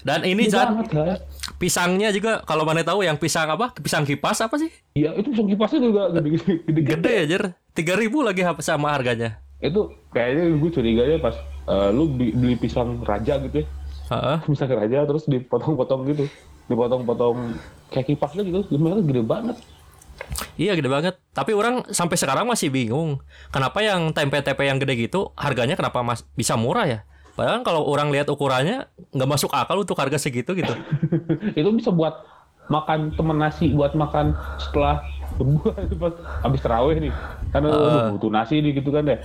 Dan 0.00 0.24
ini 0.24 0.48
Gede 0.48 0.56
Zat, 0.56 0.68
pisangnya 1.60 2.08
juga 2.08 2.40
kalau 2.48 2.64
mana 2.64 2.80
tahu 2.80 3.04
yang 3.04 3.20
pisang 3.20 3.52
apa? 3.52 3.68
Pisang 3.76 4.08
kipas 4.08 4.40
apa 4.40 4.56
sih? 4.56 4.72
Iya 4.96 5.12
itu 5.12 5.28
pisang 5.28 5.44
kipasnya 5.44 5.78
juga 5.84 6.02
gede-gede. 6.16 6.52
gede-gede. 6.64 6.96
Gede 6.96 7.14
aja, 7.28 7.36
tiga 7.74 7.94
ribu 7.96 8.22
lagi 8.24 8.42
sama 8.62 8.92
harganya. 8.94 9.40
Itu 9.60 9.92
kayaknya 10.10 10.56
gue 10.56 10.70
curiganya 10.72 11.16
pas 11.20 11.36
eh, 11.68 11.90
lu 11.92 12.10
beli 12.10 12.56
pisang 12.56 13.02
raja 13.04 13.36
gitu 13.42 13.62
ya. 13.62 13.66
Heeh. 14.10 14.36
Pisang 14.50 14.70
raja 14.74 15.06
terus 15.06 15.24
dipotong-potong 15.30 16.02
gitu. 16.10 16.24
Dipotong-potong 16.66 17.54
kayak 17.94 18.06
kipasnya 18.10 18.42
gitu. 18.42 18.60
Gimana 18.74 19.02
gede 19.02 19.22
banget. 19.22 19.56
Iya 20.60 20.76
gede 20.76 20.90
banget. 20.90 21.14
Tapi 21.32 21.56
orang 21.56 21.86
sampai 21.88 22.16
sekarang 22.18 22.44
masih 22.44 22.68
bingung. 22.68 23.22
Kenapa 23.54 23.80
yang 23.80 24.12
tempe-tempe 24.12 24.66
yang 24.66 24.76
gede 24.82 25.08
gitu 25.08 25.32
harganya 25.38 25.78
kenapa 25.78 26.02
mas 26.02 26.26
bisa 26.34 26.58
murah 26.58 26.84
ya? 26.84 27.00
Padahal 27.38 27.64
kalau 27.64 27.86
orang 27.88 28.12
lihat 28.12 28.28
ukurannya 28.28 28.90
nggak 29.16 29.30
masuk 29.30 29.54
akal 29.54 29.80
untuk 29.80 29.96
harga 29.96 30.20
segitu 30.20 30.52
gitu. 30.52 30.74
itu 31.58 31.68
bisa 31.72 31.88
buat 31.88 32.20
makan 32.70 33.16
temen 33.18 33.38
nasi 33.40 33.72
buat 33.74 33.96
makan 33.96 34.36
setelah 34.60 35.02
itu 35.42 35.96
pas 36.02 36.14
habis 36.44 36.60
terawih 36.60 36.96
nih 37.00 37.12
kan 37.50 37.64
aduh, 37.64 38.16
butuh 38.16 38.30
nasi 38.30 38.60
nih 38.60 38.80
gitu 38.80 38.92
kan 38.92 39.04
deh 39.04 39.20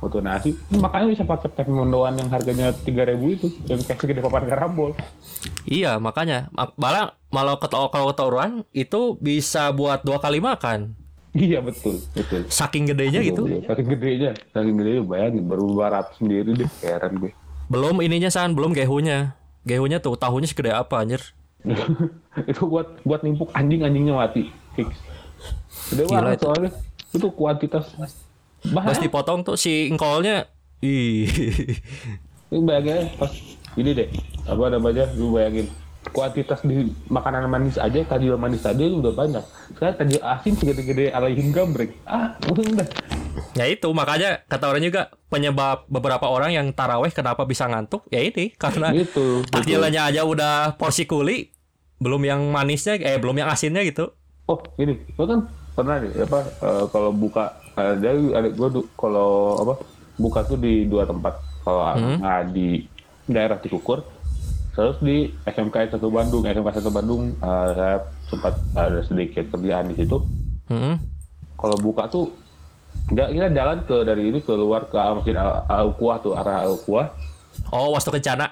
butuh 0.00 0.24
nasi 0.24 0.56
makanya 0.72 1.06
bisa 1.12 1.22
pakai 1.28 1.52
tempe 1.52 1.72
mendoan 1.72 2.16
yang 2.16 2.28
harganya 2.32 2.72
3000 2.72 3.20
itu 3.36 3.46
yang 3.68 3.80
kayak 3.84 3.98
segede 4.00 4.20
papan 4.24 4.48
karambol 4.48 4.90
iya 5.68 6.00
makanya 6.00 6.48
Ma- 6.56 6.72
malah 6.80 7.20
malah 7.30 7.56
kalau 7.62 8.10
kata 8.10 8.22
orang 8.26 8.66
itu 8.74 9.14
bisa 9.22 9.70
buat 9.70 10.02
dua 10.02 10.18
kali 10.18 10.42
makan. 10.42 10.98
Iya 11.30 11.62
betul, 11.62 12.02
betul. 12.10 12.42
Saking 12.50 12.90
gedenya 12.90 13.22
gitu. 13.22 13.46
Saking 13.62 13.86
gedenya, 13.86 14.30
saking 14.50 14.74
gedenya 14.82 15.02
bayangin 15.06 15.46
baru 15.46 15.62
200 15.78 16.18
sendiri 16.18 16.50
deh, 16.58 16.70
heran 16.82 17.22
gue. 17.22 17.30
Belum 17.70 18.02
ininya 18.02 18.26
san, 18.34 18.50
belum 18.58 18.74
gehunya. 18.74 19.38
Gehunya 19.62 20.02
tuh 20.02 20.18
tahunya 20.18 20.50
segede 20.50 20.74
apa 20.74 21.06
anjir. 21.06 21.22
itu 22.50 22.62
buat 22.66 22.98
buat 23.06 23.22
nimpuk 23.22 23.54
anjing-anjingnya 23.54 24.18
mati. 24.18 24.50
Fix. 24.74 24.90
Gede 25.90 26.02
banget 26.06 26.38
itu. 26.38 26.44
soalnya. 26.46 26.70
Itu 27.10 27.26
kuantitas 27.34 27.84
bahaya. 28.70 28.96
dipotong 29.00 29.42
tuh 29.42 29.56
si 29.58 29.90
engkolnya 29.90 30.46
ih. 30.80 31.26
Lu 32.50 32.66
bayangin 32.66 33.10
pas 33.18 33.30
ini 33.78 33.90
deh, 33.94 34.08
apa 34.46 34.64
namanya? 34.70 35.06
Lu 35.14 35.34
bayangin 35.34 35.70
kuantitas 36.10 36.64
di 36.64 36.90
makanan 37.06 37.46
manis 37.46 37.76
aja, 37.76 38.00
tajil 38.02 38.34
manis 38.34 38.64
tadi 38.64 38.88
udah 38.90 39.12
banyak. 39.14 39.44
Sekarang 39.76 39.96
tajil 40.00 40.20
asin 40.22 40.54
segede-gede 40.56 41.12
alaihim 41.14 41.52
gambreng. 41.54 41.92
Ah, 42.08 42.34
udah. 42.50 42.88
Ya 43.54 43.66
itu 43.66 43.86
makanya 43.94 44.42
kata 44.46 44.70
orang 44.70 44.82
juga 44.82 45.10
penyebab 45.30 45.86
beberapa 45.86 46.26
orang 46.26 46.50
yang 46.54 46.66
taraweh 46.74 47.10
kenapa 47.14 47.46
bisa 47.46 47.66
ngantuk 47.66 48.06
ya 48.10 48.22
ini 48.22 48.50
karena 48.54 48.90
Gitu. 48.90 49.42
aja 49.46 50.22
udah 50.26 50.74
porsi 50.74 51.06
kuli 51.06 51.50
belum 52.00 52.22
yang 52.26 52.40
manisnya 52.50 52.98
eh 52.98 53.18
belum 53.20 53.38
yang 53.38 53.50
asinnya 53.50 53.82
gitu. 53.86 54.14
Oh, 54.50 54.58
ini, 54.82 54.98
gua 55.14 55.30
kan 55.30 55.40
pernah 55.80 55.96
nih 55.98 56.12
apa 56.20 56.38
eh, 56.44 56.84
kalau 56.86 57.10
buka 57.10 57.44
ada 57.72 58.08
ada 58.12 58.48
gua 58.50 58.68
du- 58.68 58.88
kalau 58.94 59.30
apa 59.58 59.74
buka 60.14 60.44
tuh 60.44 60.56
di 60.56 60.84
dua 60.84 61.04
tempat. 61.04 61.34
Kalau 61.60 61.80
nggak 61.92 62.52
di 62.52 62.84
daerah 63.26 63.56
Cikukur, 63.56 64.00
terus 64.70 64.96
di 64.98 65.28
SMK 65.44 65.92
1 65.92 66.00
Bandung. 66.08 66.42
SMK 66.42 66.68
1 66.78 66.88
Bandung 66.90 67.22
eh, 67.34 67.68
saya 67.70 67.96
sempat 68.26 68.54
ada 68.72 69.00
sedikit 69.00 69.44
kerjaan 69.48 69.88
di 69.88 69.96
situ. 69.96 70.20
Hmm. 70.66 70.96
Kalau 71.54 71.76
buka 71.76 72.04
tuh 72.06 72.32
nggak 73.06 73.28
kita 73.28 73.46
jalan 73.50 73.78
ke 73.82 73.96
dari 74.02 74.22
ini 74.26 74.38
keluar 74.40 74.84
ke 74.84 74.96
masjid 74.96 75.36
Al, 75.36 75.92
Kuah 75.94 76.18
tuh 76.18 76.32
arah 76.32 76.62
Al 76.62 76.76
Kuah 76.78 77.06
Oh, 77.68 77.92
wastu 77.92 78.08
kencana. 78.08 78.50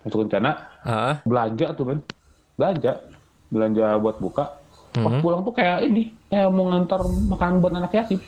untuk 0.00 0.24
rencana 0.24 0.56
Heeh. 0.80 1.14
belanja 1.22 1.66
tuh 1.72 1.84
men 1.84 2.00
belanja 2.56 3.04
belanja 3.48 3.96
buat 3.96 4.16
buka 4.16 4.59
pas 4.90 5.14
pulang 5.22 5.46
tuh 5.46 5.54
kayak 5.54 5.86
ini 5.86 6.10
kayak 6.26 6.50
mau 6.50 6.66
ngantar 6.66 6.98
makanan 7.06 7.62
buat 7.62 7.74
anak 7.78 7.94
yatim 7.94 8.18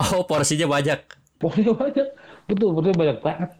Oh, 0.00 0.24
porsinya 0.24 0.64
banyak. 0.64 0.96
Pokoknya 1.36 1.76
banyak. 1.76 2.06
Betul, 2.48 2.72
betul 2.72 2.92
banyak 2.96 3.18
banget. 3.20 3.50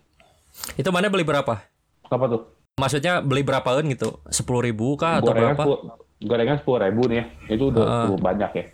Itu 0.76 0.88
mana 0.88 1.12
beli 1.12 1.24
berapa? 1.24 1.60
Apa 2.08 2.24
tuh? 2.28 2.42
Maksudnya 2.80 3.20
beli 3.20 3.44
berapaan 3.44 3.84
gitu? 3.92 4.24
Sepuluh 4.32 4.64
ribu 4.64 4.96
kah 4.96 5.20
atau 5.20 5.36
gorengan 5.36 5.52
berapa? 5.52 5.62
sepuluh, 5.64 5.80
gorengan 6.24 6.56
sepuluh 6.56 6.78
ribu 6.80 7.02
nih 7.12 7.16
ya. 7.20 7.24
Itu 7.52 7.64
udah 7.68 7.84
Heeh. 7.84 8.04
cukup 8.08 8.20
banyak 8.24 8.50
ya. 8.56 8.64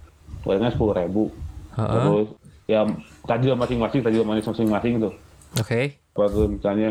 Gorengan 0.47 0.71
sepuluh 0.71 0.95
ribu. 0.95 1.23
Heeh. 1.75 1.91
Terus 1.91 2.29
ya 2.67 2.81
tajil 3.27 3.55
masing-masing, 3.59 4.01
tajil 4.07 4.23
masing-masing 4.23 4.95
tuh. 5.03 5.15
Oke. 5.59 5.99
Apa 6.15 6.25
tuh 6.31 6.47
misalnya, 6.47 6.91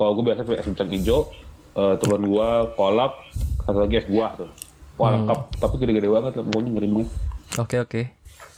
kalau 0.00 0.16
gue 0.16 0.24
biasa 0.24 0.40
es 0.56 0.66
kacang 0.72 0.90
hijau, 0.90 1.28
eh, 1.76 1.94
telur 2.00 2.20
gua, 2.24 2.68
kolak, 2.74 3.12
satu 3.64 3.84
lagi 3.84 4.00
es 4.00 4.08
buah 4.08 4.32
tuh. 4.40 4.50
Wah 4.94 5.10
Hmm. 5.10 5.26
lengkap, 5.26 5.38
tapi 5.58 5.74
gede-gede 5.76 6.06
banget 6.06 6.32
pokoknya 6.38 6.70
ngeri 6.70 6.88
banget. 6.88 7.08
Oke 7.56 7.76
oke. 7.78 8.02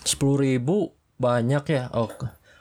Sepuluh 0.02 0.36
ribu 0.38 0.92
banyak 1.16 1.64
ya. 1.66 1.88
Oh, 1.92 2.12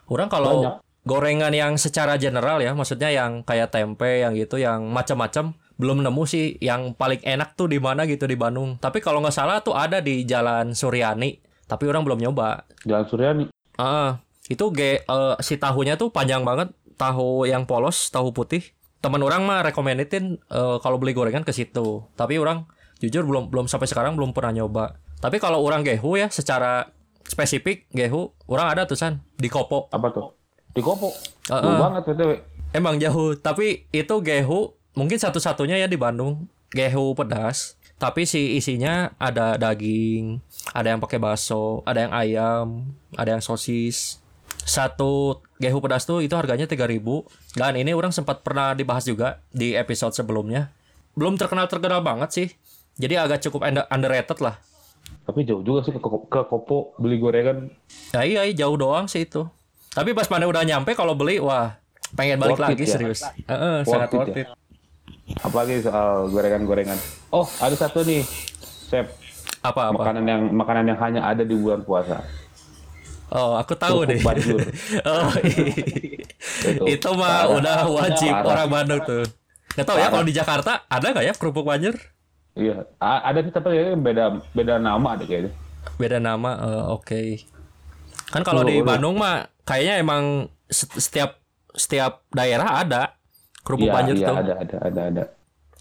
orang 0.08 0.27
kalau 0.27 0.53
Banyak. 0.63 0.75
gorengan 1.03 1.51
yang 1.51 1.74
secara 1.75 2.15
general 2.15 2.58
ya, 2.58 2.72
maksudnya 2.72 3.12
yang 3.12 3.44
kayak 3.44 3.70
tempe 3.70 4.24
yang 4.24 4.32
gitu, 4.34 4.55
yang 4.55 4.88
macam-macam 4.88 5.53
belum 5.75 6.01
nemu 6.01 6.24
sih 6.24 6.55
yang 6.58 6.96
paling 6.96 7.20
enak 7.20 7.53
tuh 7.53 7.67
di 7.67 7.77
mana 7.77 8.08
gitu 8.08 8.24
di 8.24 8.34
Bandung. 8.34 8.79
Tapi 8.79 9.03
kalau 9.03 9.20
nggak 9.20 9.36
salah 9.36 9.60
tuh 9.60 9.75
ada 9.75 10.00
di 10.00 10.24
Jalan 10.24 10.72
Suryani. 10.72 11.36
Tapi 11.65 11.84
orang 11.86 12.08
belum 12.08 12.20
nyoba. 12.22 12.63
Jalan 12.88 13.05
Suryani. 13.05 13.44
Ah, 13.75 14.24
itu 14.48 14.63
ge 14.72 15.03
eh, 15.03 15.36
si 15.44 15.60
tahunya 15.60 16.00
tuh 16.00 16.10
panjang 16.10 16.48
banget, 16.48 16.72
tahu 16.96 17.44
yang 17.44 17.67
polos, 17.67 18.08
tahu 18.08 18.32
putih. 18.32 18.63
Teman 19.03 19.20
orang 19.20 19.44
mah 19.44 19.62
rekomendin 19.62 20.39
eh, 20.39 20.77
kalau 20.79 20.96
beli 20.96 21.12
gorengan 21.12 21.44
ke 21.44 21.51
situ. 21.51 22.08
Tapi 22.15 22.39
orang 22.39 22.72
jujur 23.00 23.24
belum 23.28 23.52
belum 23.52 23.66
sampai 23.68 23.88
sekarang 23.90 24.16
belum 24.16 24.32
pernah 24.32 24.56
nyoba. 24.56 25.00
Tapi 25.20 25.42
kalau 25.42 25.64
orang 25.64 25.82
gehu 25.82 26.20
ya 26.20 26.30
secara 26.30 26.92
spesifik 27.25 27.90
gehu, 27.92 28.32
orang 28.46 28.78
ada 28.78 28.86
tuh 28.86 28.98
san 29.00 29.24
di 29.36 29.50
Kopo. 29.50 29.90
Apa 29.90 30.14
tuh? 30.14 30.38
Di 30.72 30.82
Kopo. 30.84 31.10
Heeh. 31.50 31.64
Jauh 31.64 31.80
banget 31.82 32.02
BTW. 32.14 32.32
Emang 32.75 33.00
jauh, 33.00 33.40
tapi 33.40 33.88
itu 33.96 34.16
gehu 34.20 34.75
mungkin 35.00 35.16
satu-satunya 35.16 35.80
ya 35.80 35.88
di 35.88 35.96
Bandung. 35.96 36.52
Gehu 36.75 37.16
pedas, 37.16 37.80
tapi 37.96 38.28
si 38.28 38.60
isinya 38.60 39.16
ada 39.16 39.56
daging, 39.56 40.44
ada 40.75 40.92
yang 40.92 41.00
pakai 41.00 41.16
bakso, 41.16 41.80
ada 41.88 42.04
yang 42.04 42.14
ayam, 42.14 42.66
ada 43.16 43.40
yang 43.40 43.44
sosis. 43.44 44.20
Satu 44.66 45.40
gehu 45.62 45.80
pedas 45.80 46.04
tuh 46.04 46.20
itu 46.20 46.36
harganya 46.36 46.68
3000 46.68 47.00
dan 47.56 47.80
ini 47.80 47.96
orang 47.96 48.12
sempat 48.12 48.44
pernah 48.44 48.75
dibahas 48.75 49.08
juga 49.08 49.40
di 49.56 49.78
episode 49.80 50.12
sebelumnya. 50.12 50.75
Belum 51.16 51.40
terkenal 51.40 51.72
terkenal 51.72 52.04
banget 52.04 52.30
sih. 52.36 52.48
Jadi 52.96 53.14
agak 53.14 53.40
cukup 53.42 53.62
under- 53.64 53.88
underrated 53.88 54.40
lah. 54.40 54.56
Tapi 55.25 55.44
jauh 55.44 55.60
juga 55.60 55.82
sih 55.82 55.92
ke, 55.92 56.00
ke 56.00 56.42
Kopo 56.46 56.94
beli 56.96 57.18
gorengan. 57.18 57.68
Ya 58.14 58.22
iya, 58.22 58.42
iya, 58.44 58.54
jauh 58.56 58.78
doang 58.78 59.06
sih 59.06 59.25
itu. 59.25 59.44
Tapi 59.92 60.12
pas 60.12 60.28
mana 60.28 60.46
udah 60.46 60.62
nyampe 60.62 60.94
kalau 60.94 61.14
beli 61.14 61.40
wah 61.40 61.75
pengen 62.14 62.38
balik 62.38 62.56
Worth 62.56 62.64
it 62.64 62.70
lagi 62.72 62.84
ya? 62.84 62.92
serius. 62.92 63.20
Heeh, 63.44 63.75
Worth 63.82 63.90
sangat 63.90 64.08
it 64.08 64.16
worth 64.16 64.30
ya? 64.30 64.38
it. 64.38 64.48
Apalagi 65.42 65.75
soal 65.82 66.30
gorengan-gorengan. 66.30 66.98
Oh, 67.30 67.48
ada 67.58 67.74
satu 67.74 68.06
nih, 68.06 68.22
Chef. 68.86 69.10
Apa 69.60 69.90
apa? 69.90 69.98
Makanan 69.98 70.24
yang 70.24 70.42
makanan 70.54 70.84
yang 70.86 71.00
hanya 71.02 71.22
ada 71.25 71.42
di 71.42 71.58
bulan 71.58 71.82
puasa. 71.82 72.22
Oh, 73.28 73.58
aku 73.58 73.74
tahu 73.74 74.06
Kerupuk 74.06 74.14
deh. 74.14 74.20
banjur. 74.22 74.60
oh, 75.10 75.30
Itu. 76.62 76.84
itu 76.86 77.10
mah 77.12 77.50
Parah. 77.50 77.58
udah 77.58 77.78
wajib 77.90 78.30
Parah. 78.32 78.50
orang 78.54 78.68
Bandung 78.70 79.02
tuh. 79.02 79.25
Gak 79.74 79.84
tau 79.84 79.98
ya 79.98 80.08
kalau 80.08 80.24
di 80.24 80.32
Jakarta 80.32 80.86
ada 80.86 81.06
nggak 81.10 81.25
ya 81.25 81.34
kerupuk 81.34 81.66
banjir? 81.66 81.98
Iya, 82.56 82.88
A- 82.98 83.24
ada 83.26 83.44
sih 83.44 83.52
tapi 83.52 83.76
beda 83.96 84.26
beda 84.50 84.80
nama 84.80 85.20
ada 85.20 85.24
kayaknya. 85.24 85.52
Beda 85.96 86.18
nama, 86.18 86.56
eh, 86.58 86.84
oke. 86.88 87.22
Kan 88.32 88.42
kalau 88.42 88.64
Oh, 88.64 88.68
di. 88.68 88.80
Bandung 88.80 89.20
mah 89.20 89.52
kayaknya 89.62 90.00
emang 90.00 90.24
set- 90.66 90.96
setiap 90.96 91.44
setiap 91.72 92.24
daerah 92.32 92.80
ada 92.80 93.20
kerupuk 93.62 93.92
Iya, 93.92 93.94
banjir 93.94 94.16
iya 94.16 94.28
tuh. 94.28 94.38
ada 94.40 94.54
ada 94.56 94.76
ada 94.82 95.02
ada. 95.04 95.24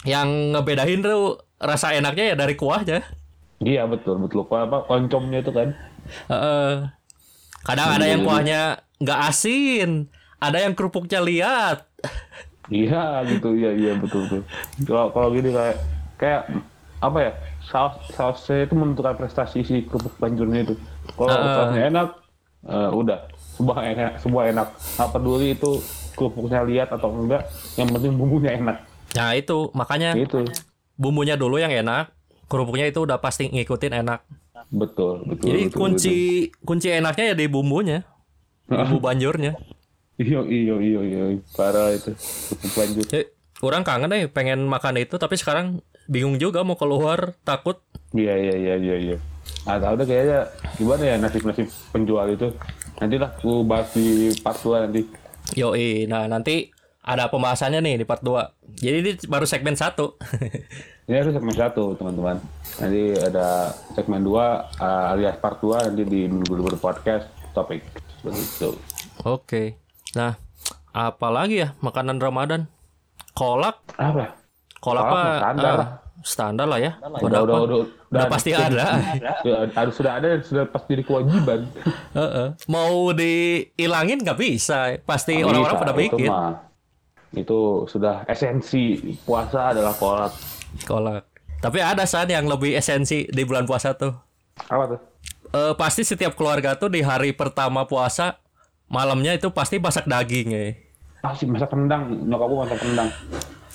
Yang 0.02 0.28
ngebedain 0.52 1.00
tuh 1.00 1.20
rasa 1.56 1.94
enaknya 1.94 2.34
ya 2.34 2.36
dari 2.36 2.54
kuahnya. 2.54 2.98
Iya 3.62 3.86
betul 3.86 4.18
betul. 4.18 4.42
Kalau 4.44 4.66
apa 4.66 4.78
oncomnya 4.90 5.40
itu 5.40 5.54
kan. 5.54 5.72
Heeh. 6.28 6.90
Kadang 7.64 7.88
ada 7.96 8.04
yang 8.04 8.26
kuahnya 8.26 8.60
nggak 8.98 9.20
asin, 9.24 10.10
ada 10.36 10.58
yang 10.58 10.74
kerupuknya 10.74 11.22
liat. 11.22 11.86
Iya 12.68 13.24
gitu, 13.24 13.54
iya 13.54 13.70
iya 13.72 13.92
betul 13.94 14.26
betul. 14.26 14.42
Kalau 14.84 15.08
kalau 15.12 15.28
gini 15.30 15.48
kayak 15.48 15.76
kayak 16.16 16.42
apa 16.98 17.18
ya? 17.20 17.32
Saus 17.62 17.94
sausnya 18.10 18.64
itu 18.64 18.74
menentukan 18.74 19.14
prestasi 19.14 19.60
si 19.60 19.84
kerupuk 19.84 20.14
banjurnya 20.16 20.64
itu. 20.64 20.74
Kalau 21.12 21.30
Ah. 21.30 21.54
sausnya 21.54 21.82
enak, 21.88 22.08
eh, 22.64 22.90
udah 22.90 23.18
sebuah 23.54 23.78
enak, 23.86 24.12
sebuah 24.18 24.44
enak. 24.50 24.68
Nggak 24.94 25.10
peduli 25.10 25.46
itu 25.52 25.70
kerupuknya 26.12 26.60
lihat 26.62 26.88
atau 26.90 27.10
enggak, 27.10 27.42
yang 27.74 27.88
penting 27.88 28.12
bumbunya 28.14 28.54
enak. 28.54 28.76
Nah 29.12 29.30
itu 29.32 29.70
makanya 29.72 30.14
Gitu. 30.14 30.46
bumbunya 30.94 31.34
dulu 31.34 31.56
yang 31.56 31.70
enak, 31.70 32.10
kerupuknya 32.46 32.86
itu 32.86 33.02
udah 33.02 33.18
pasti 33.18 33.48
ngikutin 33.48 34.00
enak. 34.00 34.22
Betul 34.70 35.22
betul. 35.24 35.44
Jadi 35.44 35.62
betul, 35.68 35.76
kunci 35.76 36.14
kunci 36.60 36.88
enaknya 36.90 37.24
ya 37.30 37.36
di 37.36 37.46
bumbunya, 37.46 38.02
bumbu 38.64 38.98
banjurnya. 39.06 39.54
betul. 39.54 39.72
Iyo 40.14 40.46
iyo 40.46 40.78
iyo 40.78 41.00
iyo 41.02 41.24
parah 41.52 41.90
itu 41.90 42.14
kerupuk 42.14 42.70
banjur. 42.72 43.04
Ya, 43.10 43.20
orang 43.60 43.82
kangen 43.82 44.08
deh 44.08 44.30
pengen 44.30 44.62
makan 44.64 44.94
itu, 44.96 45.18
tapi 45.18 45.34
sekarang 45.34 45.82
bingung 46.10 46.36
juga 46.36 46.62
mau 46.62 46.76
keluar, 46.78 47.36
takut. 47.46 47.80
Iya 48.14 48.34
iya 48.38 48.54
iya 48.54 48.74
iya 48.78 48.96
iya. 48.96 49.16
Ah 49.64 49.80
tahu 49.80 50.00
deh 50.00 50.06
kayaknya 50.06 50.48
gimana 50.76 51.02
ya 51.04 51.16
nasib 51.18 51.42
nasib 51.44 51.68
penjual 51.90 52.26
itu. 52.30 52.48
Nanti 53.00 53.16
lah 53.18 53.30
aku 53.34 53.66
bahas 53.66 53.90
di 53.96 54.30
part 54.40 54.60
2 54.60 54.84
nanti. 54.88 55.02
Yoi, 55.58 56.08
nah 56.08 56.24
nanti 56.24 56.72
ada 57.04 57.28
pembahasannya 57.28 57.84
nih 57.84 57.94
di 58.00 58.04
part 58.08 58.24
2. 58.24 58.80
Jadi 58.80 58.96
ini 59.04 59.10
baru 59.28 59.44
segmen 59.44 59.76
1. 59.76 59.92
Ini 61.04 61.20
harus 61.20 61.36
segmen 61.36 61.52
satu 61.52 61.92
teman-teman. 62.00 62.40
Nanti 62.80 63.12
ada 63.20 63.76
segmen 63.92 64.24
2 64.24 64.80
alias 65.12 65.36
part 65.36 65.60
2 65.60 65.92
nanti 65.92 66.02
di 66.08 66.24
minggu 66.32 66.80
podcast 66.80 67.28
topik. 67.52 67.84
Begitu. 68.24 68.72
Oke. 69.28 69.76
Nah, 70.16 70.40
apa 70.96 71.28
lagi 71.28 71.60
ya 71.60 71.76
makanan 71.84 72.24
Ramadan? 72.24 72.72
Kolak, 73.36 73.82
Apa? 74.00 74.43
Kolak 74.84 75.04
apa? 75.08 75.16
mah 75.16 75.24
standar 75.40 75.72
lah. 75.72 75.88
standar 76.24 76.66
lah 76.68 76.78
ya. 76.80 76.92
Udah 77.00 77.20
Udah, 77.24 77.40
udah 77.40 77.60
udah 77.64 77.78
Udah 78.14 78.26
pasti 78.28 78.50
ada. 78.52 78.84
Ya, 79.48 79.66
harus 79.72 79.94
sudah 79.96 80.12
ada 80.20 80.26
dan 80.36 80.40
sudah 80.44 80.64
pasti 80.68 80.88
jadi 80.94 81.04
kewajiban. 81.04 81.60
Heeh. 82.20 82.48
Mau 82.68 83.10
dihilangin 83.16 84.20
nggak 84.20 84.38
bisa. 84.38 85.00
Pasti 85.02 85.40
orang-orang 85.40 85.76
bisa, 85.76 85.82
pada 85.82 85.92
itu 85.96 86.00
bikin 86.04 86.28
mah. 86.28 86.52
Itu 87.34 87.88
sudah 87.90 88.22
esensi 88.28 89.00
puasa 89.24 89.74
adalah 89.74 89.96
kolak. 89.96 90.32
kolak. 90.86 91.24
Tapi 91.58 91.78
ada 91.80 92.04
saat 92.04 92.28
yang 92.28 92.44
lebih 92.44 92.76
esensi 92.76 93.24
di 93.26 93.42
bulan 93.42 93.64
puasa 93.64 93.96
tuh. 93.96 94.12
Apa 94.68 94.84
tuh? 94.94 95.00
eh, 95.54 95.72
pasti 95.78 96.02
setiap 96.02 96.34
keluarga 96.34 96.74
tuh 96.74 96.90
di 96.90 97.00
hari 97.00 97.30
pertama 97.30 97.86
puasa 97.86 98.42
malamnya 98.90 99.34
itu 99.34 99.48
pasti 99.54 99.78
masak 99.78 100.04
daging 100.04 100.48
ya. 100.50 100.62
Pasti 101.24 101.48
masak 101.48 101.72
rendang, 101.72 102.10
nyokap 102.28 102.46
gue 102.46 102.58
masak 102.68 102.78
rendang. 102.84 103.10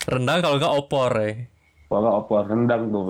Rendang 0.10 0.42
kalau 0.42 0.58
nggak 0.58 0.74
opor 0.74 1.12
ya. 1.22 1.46
Kalau 1.86 2.00
nggak 2.02 2.16
opor 2.26 2.42
rendang 2.50 2.82
tuh. 2.90 3.04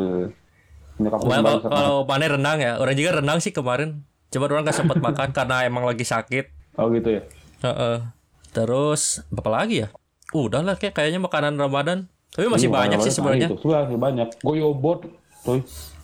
Kalau, 1.00 1.64
kalau 1.64 1.96
mana 2.04 2.28
rendang 2.28 2.60
ya, 2.60 2.76
orang 2.76 2.96
juga 3.00 3.24
rendang 3.24 3.40
sih 3.40 3.56
kemarin. 3.56 4.04
Coba 4.28 4.52
orang 4.52 4.68
nggak 4.68 4.78
sempat 4.78 5.00
makan 5.00 5.32
karena 5.32 5.64
emang 5.64 5.88
lagi 5.88 6.04
sakit. 6.04 6.76
Oh 6.76 6.92
gitu 6.92 7.18
ya. 7.18 7.22
Heeh. 7.64 8.04
Terus 8.52 9.24
apa 9.32 9.50
lagi 9.50 9.88
ya? 9.88 9.90
Udah 10.36 10.60
lah 10.62 10.76
kayak 10.76 10.94
kayaknya 10.94 11.24
makanan 11.24 11.56
Ramadan. 11.56 12.12
Tapi 12.30 12.46
masih 12.46 12.70
Iya, 12.70 12.76
banyak 12.78 13.00
sih 13.02 13.14
sebenarnya. 13.16 13.50
Banyak. 13.96 14.44
Goyobot, 14.46 15.08
tuh. 15.42 15.64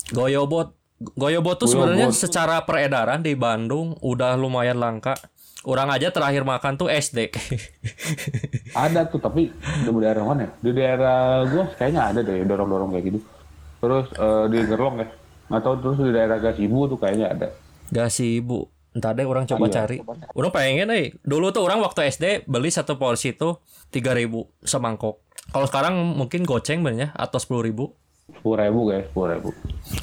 Goyobot. 0.10 0.74
Goyobot 0.96 1.60
tuh 1.60 1.70
sebenarnya 1.70 2.10
secara 2.16 2.64
peredaran 2.64 3.20
di 3.20 3.36
Bandung 3.36 4.00
udah 4.00 4.40
lumayan 4.40 4.80
langka. 4.80 5.14
Orang 5.66 5.90
aja 5.90 6.14
terakhir 6.14 6.46
makan 6.46 6.78
tuh 6.78 6.94
SD. 6.94 7.34
Ada 8.86 9.10
tuh 9.10 9.18
tapi 9.18 9.50
di 9.50 9.90
daerah 9.98 10.22
mana? 10.22 10.46
ya? 10.46 10.50
Di 10.62 10.72
daerah 10.72 11.42
gua 11.50 11.66
kayaknya 11.74 12.02
ada 12.14 12.20
deh 12.22 12.46
dorong-dorong 12.46 12.94
kayak 12.94 13.06
gitu. 13.10 13.20
Terus 13.82 14.06
eh, 14.14 14.46
di 14.54 14.58
Gerlong 14.70 14.96
ya. 15.02 15.08
Atau 15.50 15.78
terus 15.82 15.98
di 15.98 16.14
daerah 16.14 16.38
Gasibu 16.38 16.86
tuh 16.86 17.02
kayaknya 17.02 17.34
ada. 17.34 17.48
Gak 17.90 18.10
sih 18.14 18.38
ibu. 18.42 18.70
Entar 18.96 19.12
deh 19.12 19.28
orang 19.28 19.44
coba 19.44 19.68
Iya, 19.68 19.84
cari. 19.84 19.98
Orang 20.38 20.52
pengen 20.54 20.88
eh. 20.94 21.18
Dulu 21.26 21.52
tuh 21.52 21.66
orang 21.68 21.82
waktu 21.84 22.08
SD 22.14 22.48
beli 22.48 22.72
satu 22.72 22.96
porsi 22.96 23.36
tuh 23.36 23.60
3000 23.92 24.32
semangkok. 24.64 25.26
Kalau 25.52 25.68
sekarang 25.68 26.00
mungkin 26.16 26.48
goceng 26.48 26.82
banyak 26.82 27.12
atau 27.12 27.38
10.000 27.38 27.68
ribu. 27.68 27.92
Sepuluh 28.26 28.58
ribu 28.58 28.80
guys, 28.90 29.06
sepuluh 29.06 29.28
ribu. 29.38 29.50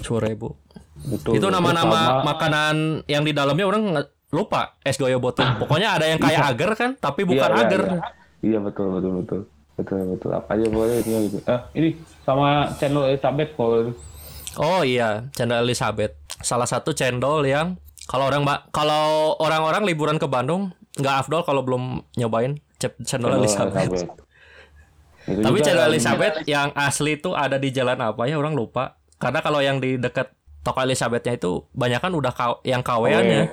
10.000 0.07 1.19
Itu, 1.19 1.31
Itu 1.35 1.47
nama-nama 1.51 2.23
makanan 2.23 3.03
yang 3.11 3.27
di 3.27 3.35
dalamnya 3.35 3.67
orang 3.67 3.85
lupa 4.33 4.81
es 4.83 4.97
goyobot 4.97 5.37
tuh. 5.37 5.45
Pokoknya 5.61 5.93
ada 5.93 6.09
yang 6.09 6.17
kayak 6.17 6.57
agar 6.57 6.71
kan, 6.73 6.91
tapi 6.97 7.23
bukan 7.23 7.45
Iya, 7.45 7.55
iya, 7.55 7.63
agar. 7.63 7.81
Iya, 7.85 8.01
Iya, 8.43 8.59
betul 8.59 8.87
betul 8.91 9.13
betul. 9.23 9.41
Betul 9.73 9.99
betul. 10.09 10.31
Apa 10.33 10.51
aja 10.53 10.67
boleh 10.67 10.99
itu 10.99 11.09
gitu. 11.29 11.39
Eh, 11.45 11.61
ini 11.75 11.89
sama 12.21 12.49
channel 12.75 13.07
Elizabeth 13.07 13.53
kalau 13.55 13.93
Oh 14.55 14.81
iya, 14.83 15.29
cendol 15.31 15.63
Elizabeth. 15.63 16.13
Salah 16.39 16.67
satu 16.67 16.93
cendol 16.93 17.41
yang 17.43 17.77
kalau 18.05 18.27
orang 18.27 18.43
mbak, 18.43 18.69
kalau 18.69 19.33
orang-orang 19.39 19.85
liburan 19.85 20.17
ke 20.17 20.27
Bandung 20.27 20.73
nggak 20.95 21.15
afdol 21.23 21.41
kalau 21.41 21.63
belum 21.63 22.05
nyobain 22.17 22.57
cep- 22.77 23.01
cendol 23.01 23.33
Elizabeth. 23.35 24.09
Itu 25.23 25.39
Tapi 25.39 25.59
yang- 25.63 25.89
Elizabeth 25.89 26.35
yang 26.45 26.69
asli 26.75 27.17
tuh 27.17 27.33
ada 27.33 27.57
di 27.57 27.71
jalan 27.71 27.97
apa 27.97 28.27
ya 28.27 28.37
orang 28.37 28.53
lupa. 28.53 28.97
Karena 29.17 29.39
kalau 29.39 29.61
yang 29.61 29.79
di 29.79 29.97
dekat 29.97 30.35
toko 30.61 30.83
Elizabethnya 30.83 31.33
itu 31.33 31.65
banyak 31.73 32.03
kan 32.03 32.11
udah 32.11 32.33
kaw- 32.33 32.61
yang 32.63 32.83
kawean 32.83 33.23
ya. 33.23 33.45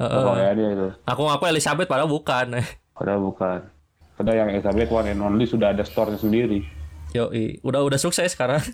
Oh, 0.00 0.32
ya 0.32 0.50
dia 0.50 0.68
itu. 0.70 0.88
Aku 1.04 1.20
ngaku 1.22 1.44
Elizabeth 1.46 1.84
padahal 1.84 2.08
bukan. 2.08 2.56
Padahal 2.96 3.20
bukan. 3.22 3.60
Padahal 4.14 4.36
yang 4.38 4.50
Elizabeth 4.50 4.88
one 4.90 5.08
and 5.08 5.20
only 5.20 5.44
sudah 5.44 5.70
ada 5.70 5.80
store-nya 5.80 6.16
sendiri. 6.16 6.64
Yoi, 7.10 7.60
udah 7.60 7.80
udah 7.82 7.96
sukses 7.96 8.28
sekarang. 8.28 8.60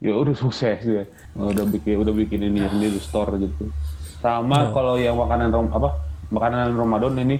Ya 0.00 0.16
udah 0.16 0.32
sukses 0.32 0.80
ya. 0.80 1.04
Udah 1.32 1.62
bikin 1.62 1.96
udah 1.96 2.10
bikin 2.10 2.40
ini 2.42 2.64
sendiri 2.64 2.96
store 2.98 3.36
gitu. 3.36 3.68
Sama 4.18 4.48
Nah. 4.58 4.72
kalau 4.72 4.96
yang 4.96 5.12
makanan 5.14 5.48
rom 5.48 5.68
apa? 5.70 5.92
Makanan 6.28 6.72
Ramadan 6.72 7.20
ini 7.20 7.36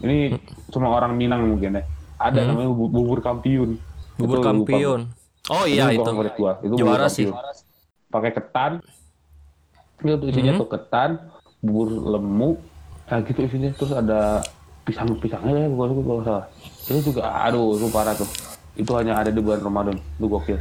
ini 0.00 0.32
cuma 0.68 0.88
orang 0.90 1.12
Minang 1.14 1.44
mungkin 1.46 1.76
ya. 1.76 1.84
Ada 2.16 2.48
namanya 2.48 2.68
bu- 2.70 2.88
bubur 2.88 3.20
kampiun. 3.20 3.76
Hmm. 3.76 4.16
Bubur 4.16 4.36
Itu 4.36 4.40
lupa 4.40 4.48
kampiun. 4.48 5.00
Oh 5.48 5.64
iya 5.64 5.88
itu 5.90 6.00
itu. 6.00 6.12
Itu 6.64 6.74
Juara 6.74 7.06
sih. 7.06 7.28
Pakai 8.08 8.32
ketan. 8.32 8.80
Itu 9.98 10.16
isinya 10.24 10.52
Hmm. 10.54 10.60
tuh 10.64 10.68
ketan, 10.70 11.10
bubur 11.58 11.88
lemu, 11.90 12.54
nah 13.06 13.18
gitu 13.20 13.40
isinya 13.42 13.70
terus 13.74 13.92
ada 13.92 14.42
pisang-pisangnya 14.82 15.66
ya 15.66 15.68
gua 15.68 15.90
gua 15.90 16.02
kalau 16.04 16.22
salah. 16.24 16.46
Itu 16.86 17.12
juga 17.12 17.28
aduh 17.28 17.76
itu 17.76 17.86
parah 17.90 18.14
tuh. 18.14 18.28
Itu 18.78 18.94
hanya 18.94 19.18
ada 19.18 19.28
di 19.28 19.42
bulan 19.42 19.60
Ramadan. 19.60 19.96
Itu 20.16 20.26
gokil. 20.26 20.58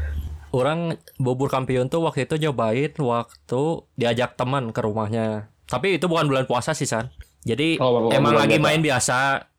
Orang 0.51 0.97
bubur 1.19 1.47
kampiun 1.47 1.91
tuh 1.91 2.01
waktu 2.01 2.25
itu 2.25 2.39
nyobain 2.39 2.91
waktu 2.97 3.61
diajak 3.93 4.33
teman 4.35 4.73
ke 4.73 4.79
rumahnya. 4.81 5.51
Tapi 5.67 5.99
itu 5.99 6.07
bukan 6.07 6.25
bulan 6.25 6.47
puasa 6.47 6.71
sih 6.71 6.87
San. 6.87 7.11
Jadi 7.43 7.77
Oh, 7.77 8.09
emang 8.09 8.33
lagi 8.33 8.57
biasa. 8.57 8.65
main 8.65 8.81
biasa. 8.81 9.17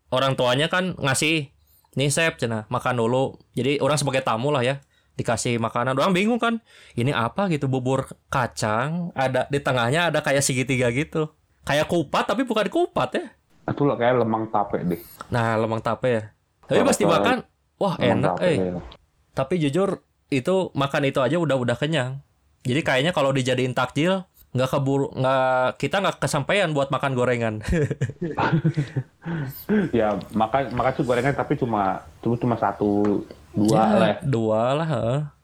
Orang 0.09 0.41
tuanya 0.41 0.73
kan 0.73 0.97
ngasih 0.97 1.53
nih 1.93 2.09
Sep 2.09 2.41
cina 2.41 2.65
makan 2.73 2.99
dulu. 2.99 3.37
Jadi 3.53 3.79
orang 3.79 4.01
sebagai 4.01 4.25
tamu 4.25 4.49
lah 4.49 4.65
ya 4.65 4.81
dikasih 5.19 5.59
makanan. 5.59 5.99
Orang 5.99 6.15
bingung 6.15 6.39
kan 6.39 6.63
ini 6.95 7.11
apa 7.11 7.51
gitu 7.51 7.67
bubur 7.67 8.07
kacang 8.31 9.11
ada 9.19 9.51
di 9.51 9.59
tengahnya 9.59 10.15
ada 10.15 10.23
kayak 10.23 10.47
segitiga 10.47 10.95
gitu. 10.95 11.35
Kayak 11.67 11.91
kupat 11.91 12.31
tapi 12.31 12.47
bukan 12.47 12.71
kupat 12.71 13.19
ya. 13.19 13.27
Itu 13.67 13.85
lah 13.85 13.99
kayak 13.99 14.23
lemang 14.23 14.47
tape 14.49 14.79
deh. 14.87 15.01
Nah 15.35 15.59
lemang 15.59 15.83
tape 15.83 16.09
ya. 16.09 16.23
Tapi 16.71 16.79
Kalau 16.79 16.89
pas 16.89 16.99
dimakan 17.03 17.37
wah 17.83 17.95
enak 17.99 18.35
tape, 18.39 18.47
eh. 18.47 18.57
ya. 18.63 18.73
Tapi 19.35 19.55
jujur 19.59 20.07
itu 20.31 20.55
makan 20.73 21.03
itu 21.11 21.19
aja 21.19 21.37
udah 21.37 21.59
udah 21.59 21.77
kenyang. 21.77 22.23
Jadi 22.63 22.81
kayaknya 22.87 23.11
kalau 23.11 23.35
dijadiin 23.35 23.75
takjil 23.75 24.23
nggak 24.49 24.71
keburu 24.73 25.13
nggak 25.13 25.77
kita 25.77 26.01
nggak 26.01 26.25
kesampaian 26.25 26.73
buat 26.73 26.89
makan 26.89 27.13
gorengan. 27.13 27.61
ya 29.99 30.17
makan 30.33 30.73
makan 30.73 30.93
tuh 30.97 31.05
gorengan 31.05 31.37
tapi 31.37 31.61
cuma 31.61 32.01
cuma 32.25 32.35
cuma 32.41 32.57
satu 32.57 33.21
dua 33.51 33.73
Ya, 33.73 33.85
lah. 33.91 34.09
ya. 34.09 34.17
Dua 34.23 34.63
lah. 34.75 34.89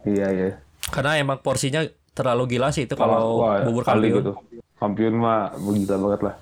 Iya 0.03 0.27
iya. 0.31 0.49
Karena 0.85 1.17
emang 1.17 1.39
porsinya 1.39 1.81
terlalu 2.11 2.57
gila 2.57 2.71
sih 2.71 2.85
itu 2.85 2.95
kalau 2.95 3.43
bubur 3.63 3.83
kali 3.83 4.09
kampiun. 4.09 4.19
gitu. 4.19 4.33
Kampiun 4.77 5.15
mah 5.15 5.51
gila 5.55 5.97
banget 5.99 6.21
lah. 6.23 6.35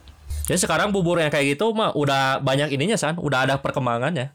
Jadi 0.43 0.59
sekarang 0.59 0.91
bubur 0.91 1.17
yang 1.17 1.31
kayak 1.31 1.55
gitu 1.55 1.71
mah 1.71 1.93
udah 1.93 2.39
banyak 2.39 2.71
ininya 2.71 2.95
san, 2.95 3.15
udah 3.15 3.47
ada 3.47 3.55
perkembangannya. 3.57 4.35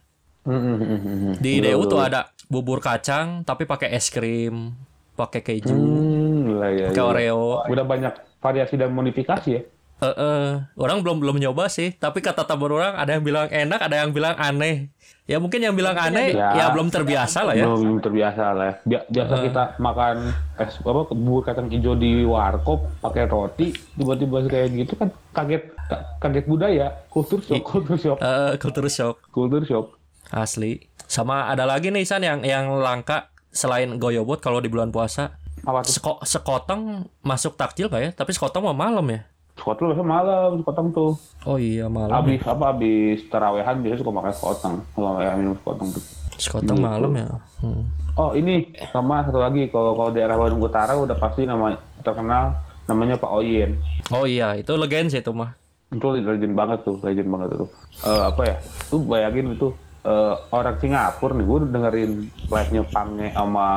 Di 1.38 1.60
Betul, 1.60 1.64
DU 1.66 1.82
tuh 1.84 2.00
betul. 2.00 2.00
ada 2.02 2.20
bubur 2.48 2.80
kacang 2.80 3.44
tapi 3.44 3.68
pakai 3.68 3.92
es 3.92 4.08
krim, 4.08 4.72
pakai 5.14 5.44
keju, 5.44 5.76
Hmm, 5.76 6.56
lah, 6.56 6.72
ya, 6.72 6.88
pakai 6.88 7.04
ya. 7.04 7.06
Oreo. 7.06 7.68
Udah 7.68 7.84
banyak 7.84 8.14
variasi 8.40 8.80
dan 8.80 8.90
modifikasi 8.90 9.50
ya. 9.50 9.62
Eh, 9.98 10.06
eh, 10.08 10.50
orang 10.76 11.02
belum 11.02 11.18
belum 11.18 11.38
nyoba 11.38 11.66
sih, 11.68 11.90
tapi 11.92 12.22
kata 12.22 12.46
teman 12.46 12.70
orang 12.70 12.94
ada 12.94 13.12
yang 13.12 13.24
bilang 13.24 13.50
enak, 13.50 13.80
ada 13.80 13.96
yang 13.98 14.14
bilang 14.14 14.38
aneh. 14.38 14.94
Ya 15.26 15.42
mungkin 15.42 15.60
yang 15.60 15.74
bilang 15.74 15.92
aneh 15.94 16.32
Ya. 16.32 16.54
ya, 16.54 16.66
belum 16.70 16.88
terbiasa 16.88 17.42
lah 17.42 17.52
ya. 17.52 17.66
Belum, 17.66 17.98
terbiasa 17.98 18.54
lah 18.54 18.66
ya. 18.68 18.76
Bia- 18.86 19.08
Biasa 19.10 19.34
kita 19.42 19.64
makan 19.78 20.16
es 20.56 20.78
apa 20.80 21.02
bubur 21.10 21.42
kacang 21.42 21.68
hijau 21.68 21.94
di 21.94 22.22
warkop 22.24 22.86
pakai 23.00 23.26
roti, 23.26 23.68
tiba-tiba 23.92 24.46
kayak 24.46 24.70
gitu 24.78 24.94
kan 24.96 25.10
kaget 25.34 25.66
ka- 25.84 26.06
kaget 26.20 26.46
budaya, 26.46 26.88
kultur 27.08 27.42
shock, 27.42 27.60
kultur 27.60 27.98
shock, 27.98 28.18
Eh, 28.20 28.54
kultur 28.56 28.86
shock 28.88 29.16
kultur 29.28 29.62
shock. 29.64 29.98
asli. 30.30 30.86
Sama 31.04 31.48
ada 31.48 31.66
lagi 31.66 31.90
nih 31.90 32.04
San 32.04 32.22
yang 32.22 32.40
yang 32.42 32.70
langka 32.78 33.34
selain 33.50 33.98
goyobot 33.98 34.40
kalau 34.40 34.62
di 34.62 34.70
bulan 34.70 34.92
puasa. 34.92 35.42
Apa 35.66 35.82
tuh? 35.82 35.90
Seko, 35.90 36.14
sekoteng 36.22 36.82
masuk 37.20 37.58
takjil 37.58 37.90
gak 37.90 38.00
ya? 38.00 38.12
Tapi 38.12 38.30
sekoteng 38.30 38.62
mah 38.62 38.78
malam 38.78 39.04
ya. 39.08 39.26
Sekoteng 39.58 39.90
biasanya 39.90 40.08
malam, 40.08 40.50
sekoteng 40.62 40.88
tuh. 40.94 41.12
Oh 41.44 41.58
iya 41.58 41.90
malam. 41.90 42.14
Abis 42.14 42.46
apa 42.46 42.78
abis 42.78 43.26
terawehan 43.28 43.82
biasanya 43.82 44.00
suka 44.06 44.14
makan 44.14 44.34
sekoteng, 44.38 44.76
kalau 44.94 45.20
ya 45.20 45.34
minum 45.34 45.58
sekoteng 45.58 45.90
tuh. 45.92 46.04
Sekoteng 46.38 46.78
malam 46.78 47.12
ya. 47.18 47.28
Hmm. 47.60 47.84
Oh 48.14 48.32
ini 48.38 48.70
sama 48.94 49.26
satu 49.26 49.42
lagi 49.42 49.70
kalau 49.74 49.98
kalau 49.98 50.14
daerah 50.14 50.38
Bandung 50.38 50.62
Utara 50.62 50.94
udah 50.94 51.18
pasti 51.18 51.50
nama 51.50 51.74
terkenal 52.06 52.54
namanya 52.86 53.18
Pak 53.18 53.32
Oyen. 53.34 53.82
Oh 54.14 54.24
iya, 54.24 54.54
itu 54.56 54.72
legend 54.78 55.12
sih 55.12 55.20
itu 55.20 55.34
mah. 55.34 55.58
Itu 55.90 56.14
legend 56.14 56.54
banget 56.54 56.86
tuh, 56.86 57.02
legend 57.02 57.28
banget 57.28 57.58
tuh. 57.58 57.70
Eh, 58.06 58.24
apa 58.30 58.42
ya? 58.46 58.56
Tuh 58.88 59.02
bayangin 59.04 59.58
itu 59.58 59.74
eh, 60.06 60.36
orang 60.54 60.78
Singapura 60.80 61.34
nih, 61.36 61.46
gue 61.46 61.58
dengerin 61.68 62.12
live-nya 62.48 62.84
Pange 62.94 63.28
sama 63.34 63.68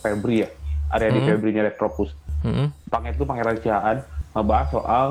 Febri 0.00 0.42
ya. 0.42 0.48
Ada 0.90 1.12
di 1.12 1.20
Febri-nya 1.22 1.66
Retropus. 1.66 2.10
Mm-mm. 2.44 2.68
Pange 2.92 3.10
itu 3.16 3.24
pangeran 3.24 3.58
Siaan 3.58 3.96
ngebahas 4.36 4.68
soal 4.68 5.06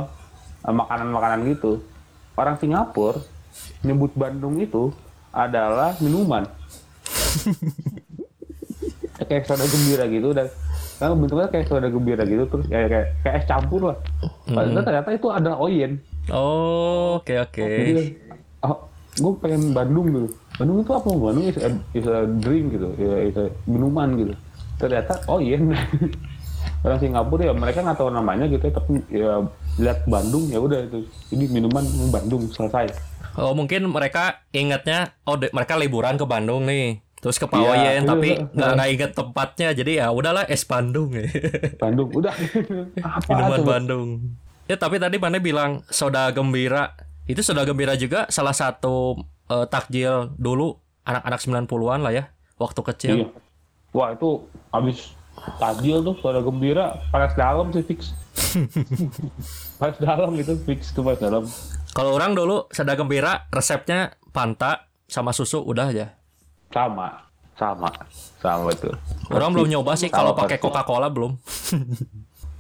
eh, 0.62 0.76
makanan-makanan 0.78 1.40
gitu. 1.50 1.82
Orang 2.38 2.62
Singapura 2.62 3.18
nyebut 3.82 4.14
Bandung 4.14 4.62
itu 4.62 4.94
adalah 5.34 5.98
minuman. 5.98 6.46
kayak 9.26 9.48
soda 9.48 9.66
gembira 9.66 10.06
gitu 10.12 10.36
dan 10.36 10.48
kan 11.00 11.16
bentuknya 11.16 11.48
kayak 11.48 11.66
soda 11.72 11.88
gembira 11.88 12.24
gitu 12.28 12.44
terus 12.52 12.68
kayak 12.68 12.88
kayak, 12.92 13.08
kayak 13.24 13.36
es 13.42 13.46
campur 13.48 13.82
lah. 13.92 13.98
Padahal 14.48 14.84
ternyata 14.84 15.10
itu 15.16 15.28
adalah 15.32 15.58
oyen. 15.60 15.92
Oh, 16.30 17.20
oke 17.20 17.34
oke. 17.50 17.64
Jadi, 17.64 18.04
oh, 18.64 18.78
gue 19.16 19.34
pengen 19.40 19.72
Bandung 19.72 20.08
gitu. 20.12 20.28
Bandung 20.60 20.78
itu 20.84 20.92
apa? 20.96 21.10
Bandung 21.12 21.46
is 21.48 21.58
a, 21.60 21.70
is 21.96 22.08
a 22.08 22.28
drink 22.40 22.76
gitu, 22.76 22.88
ya, 22.96 23.16
is 23.28 23.38
a 23.40 23.46
minuman 23.68 24.10
gitu. 24.20 24.34
Ternyata 24.80 25.20
iya. 25.40 25.58
Orang 26.86 27.02
Singapura 27.02 27.44
ya 27.44 27.54
mereka 27.54 27.82
nggak 27.82 27.98
tahu 27.98 28.10
namanya 28.10 28.46
gitu, 28.46 28.62
ya, 28.62 28.74
tapi 28.74 28.94
ya 29.10 29.42
lihat 29.76 30.06
Bandung 30.06 30.46
ya 30.48 30.62
udah 30.62 30.80
itu. 30.80 31.02
Ini 31.34 31.50
minuman 31.50 31.82
Bandung 32.08 32.46
selesai. 32.48 32.94
Oh 33.36 33.52
mungkin 33.52 33.90
mereka 33.90 34.46
ingatnya 34.52 35.18
oh 35.26 35.36
de- 35.36 35.50
mereka 35.50 35.76
liburan 35.76 36.16
ke 36.16 36.24
Bandung 36.24 36.64
nih 36.64 37.02
terus 37.16 37.36
ke 37.36 37.44
Iya, 37.44 37.52
Pawayen 37.52 37.92
iya. 37.98 38.08
tapi 38.08 38.30
nggak 38.38 38.70
nggak 38.78 38.90
inget 38.94 39.12
tempatnya 39.12 39.70
jadi 39.74 39.92
ya 39.98 40.08
udahlah 40.08 40.46
es 40.46 40.62
Bandung 40.62 41.10
ya 41.10 41.26
Bandung 41.84 42.14
udah. 42.14 42.30
apa 43.02 43.28
minuman 43.28 43.58
tuh? 43.58 43.66
Bandung 43.66 44.08
Ya 44.66 44.78
tapi 44.78 44.98
tadi 44.98 45.18
mana 45.18 45.38
bilang 45.38 45.82
soda 45.90 46.30
gembira. 46.30 46.94
Itu 47.26 47.42
soda 47.42 47.66
gembira 47.66 47.94
juga 47.94 48.30
salah 48.30 48.54
satu 48.54 49.18
eh, 49.48 49.66
takjil 49.66 50.38
dulu 50.38 50.78
anak-anak 51.02 51.40
90-an 51.66 52.00
lah 52.02 52.10
ya, 52.10 52.24
waktu 52.56 52.82
kecil. 52.84 53.16
Iya. 53.16 53.28
Wah 53.90 54.12
itu 54.12 54.42
habis 54.70 55.15
tajil 55.58 56.02
tuh 56.02 56.16
soda 56.20 56.42
gembira 56.42 57.00
panas 57.12 57.34
dalam 57.38 57.72
sih 57.72 57.84
fix. 57.86 58.16
panas 59.80 59.98
dalam 60.00 60.32
itu 60.36 60.54
fix 60.64 60.92
tuh 60.92 61.04
panas 61.06 61.20
dalam. 61.22 61.44
Kalau 61.96 62.12
orang 62.16 62.36
dulu 62.36 62.68
soda 62.72 62.94
gembira 62.96 63.48
resepnya 63.52 64.16
panta 64.36 64.90
sama 65.08 65.32
susu 65.32 65.64
udah 65.64 65.92
aja. 65.92 66.08
Sama, 66.74 67.24
sama, 67.56 67.88
sama 68.42 68.74
itu. 68.74 68.92
Orang 69.32 69.56
belum 69.56 69.72
nyoba 69.72 69.96
sih 69.96 70.12
kalau 70.12 70.36
pakai. 70.36 70.60
Coca-Cola 70.60 71.08
belum. 71.08 71.40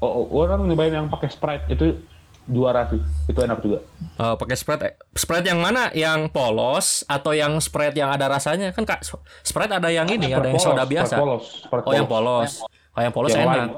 Oh, 0.03 0.23
oh, 0.23 0.25
orang 0.43 0.67
nyobain 0.67 0.91
yang 0.91 1.07
pakai 1.07 1.31
Sprite 1.31 1.65
itu 1.71 1.99
juara 2.45 2.85
sih. 2.87 3.01
Itu 3.25 3.39
enak 3.39 3.59
juga. 3.59 3.79
Eh, 4.15 4.35
pakai 4.35 4.55
Sprite 4.55 4.83
eh, 4.83 4.93
Sprite 5.11 5.47
yang 5.47 5.59
mana? 5.59 5.89
Yang 5.91 6.29
polos 6.29 6.87
atau 7.03 7.31
yang 7.31 7.57
Sprite 7.57 7.93
yang 7.93 8.09
ada 8.09 8.25
rasanya? 8.27 8.69
Kan 8.69 8.83
Kak, 8.83 9.01
Sprite 9.41 9.73
ada 9.73 9.89
yang 9.89 10.05
ini, 10.07 10.29
ada 10.29 10.45
yang 10.45 10.57
soda 10.57 10.81
polos, 10.81 10.89
biasa. 10.89 11.05
Sprite 11.11 11.21
polos, 11.21 11.43
Sprite 11.61 11.85
Oh, 11.85 11.93
yang 11.93 12.07
polos. 12.07 12.51
polos. 12.61 12.93
Oh, 12.95 13.01
yang 13.01 13.11
polos 13.11 13.29
Yang 13.29 13.43
enak. 13.43 13.57
lime. 13.57 13.71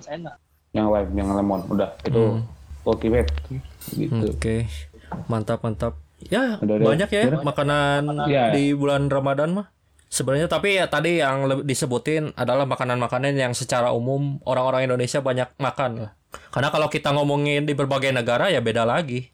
Yang 0.70 0.88
lime, 0.88 1.10
yang 1.16 1.28
lemon, 1.34 1.60
udah 1.68 1.90
itu 2.04 2.22
Hmm. 2.22 2.42
ultimate 2.84 3.30
gitu. 3.90 4.28
Oke. 4.30 4.68
Mantap, 5.26 5.60
mantap. 5.62 5.94
Ya, 6.20 6.58
Udah, 6.58 6.76
udah. 6.76 6.86
banyak 6.88 7.10
ya 7.10 7.24
Udah. 7.30 7.42
makanan 7.42 8.02
Iya. 8.26 8.44
di 8.52 8.74
bulan 8.74 9.08
Ramadan 9.08 9.54
mah. 9.54 9.68
Sebenarnya 10.08 10.48
tapi 10.48 10.80
ya 10.80 10.88
tadi 10.88 11.20
yang 11.20 11.68
disebutin 11.68 12.32
adalah 12.40 12.64
makanan-makanan 12.64 13.36
yang 13.36 13.52
secara 13.52 13.92
umum 13.92 14.40
orang-orang 14.48 14.88
Indonesia 14.88 15.20
banyak 15.20 15.52
makan 15.60 16.08
lah. 16.08 16.12
Karena 16.52 16.72
kalau 16.72 16.88
kita 16.88 17.12
ngomongin 17.12 17.68
di 17.68 17.76
berbagai 17.76 18.16
negara 18.16 18.48
ya 18.48 18.64
beda 18.64 18.88
lagi. 18.88 19.32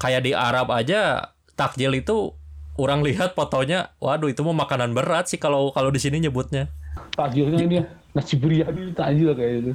Kayak 0.00 0.22
di 0.24 0.32
Arab 0.36 0.72
aja 0.72 1.32
takjil 1.56 1.92
itu 1.96 2.32
orang 2.80 3.04
lihat 3.04 3.36
fotonya, 3.36 3.92
waduh 4.00 4.32
itu 4.32 4.40
mau 4.40 4.56
makanan 4.56 4.96
berat 4.96 5.28
sih 5.28 5.36
kalau 5.36 5.72
kalau 5.72 5.92
di 5.92 6.00
sini 6.00 6.20
nyebutnya. 6.20 6.72
Tajilnya 7.16 7.60
ini 7.60 7.74
ya, 7.80 7.84
nasi 8.16 8.40
biryani 8.40 8.96
tajil 8.96 9.36
kayak 9.36 9.54
itu. 9.60 9.72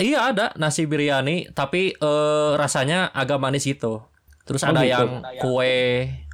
Iya 0.00 0.32
ada 0.32 0.46
nasi 0.56 0.88
biryani 0.88 1.52
tapi 1.54 1.94
eh, 1.94 2.50
rasanya 2.58 3.10
agak 3.14 3.38
manis 3.38 3.66
itu. 3.68 4.02
Terus 4.48 4.66
Oh, 4.66 4.74
ada 4.74 4.82
gitu. 4.82 4.90
yang 4.90 5.10
kue 5.38 5.74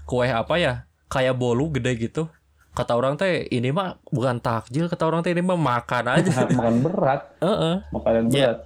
kue 0.09 0.29
apa 0.33 0.55
ya? 0.57 0.89
Kayak 1.13 1.37
bolu 1.37 1.69
gede 1.77 1.93
gitu. 2.01 2.33
Kata 2.77 2.93
orang 2.93 3.17
teh 3.17 3.49
ini 3.49 3.73
mah 3.73 3.97
bukan 4.07 4.37
takjil, 4.37 4.85
kata 4.87 5.03
orang 5.03 5.25
teh 5.25 5.33
ini 5.33 5.41
mah 5.41 5.57
makan 5.57 6.05
aja. 6.15 6.45
Makan 6.47 6.85
berat, 6.85 7.21
Heeh. 7.41 7.75
makanan 7.89 8.23
Iya. 8.29 8.51
berat. 8.53 8.59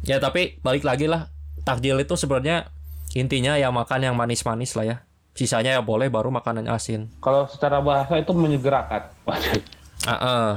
Ya 0.00 0.16
tapi 0.16 0.56
balik 0.60 0.86
lagi 0.86 1.04
lah. 1.04 1.26
Takjil 1.60 1.98
itu 1.98 2.14
sebenarnya 2.14 2.70
intinya 3.12 3.58
ya 3.58 3.68
makan 3.68 4.00
yang 4.00 4.14
manis-manis 4.14 4.72
lah 4.72 4.86
ya. 4.86 4.96
Sisanya 5.30 5.74
ya 5.74 5.82
boleh 5.82 6.06
baru 6.06 6.30
makanan 6.30 6.70
asin. 6.70 7.10
Kalau 7.18 7.44
secara 7.44 7.82
bahasa 7.82 8.16
itu 8.16 8.30
menyegerakan. 8.30 9.10
Waduh. 9.26 9.60
Heeh. 10.00 10.50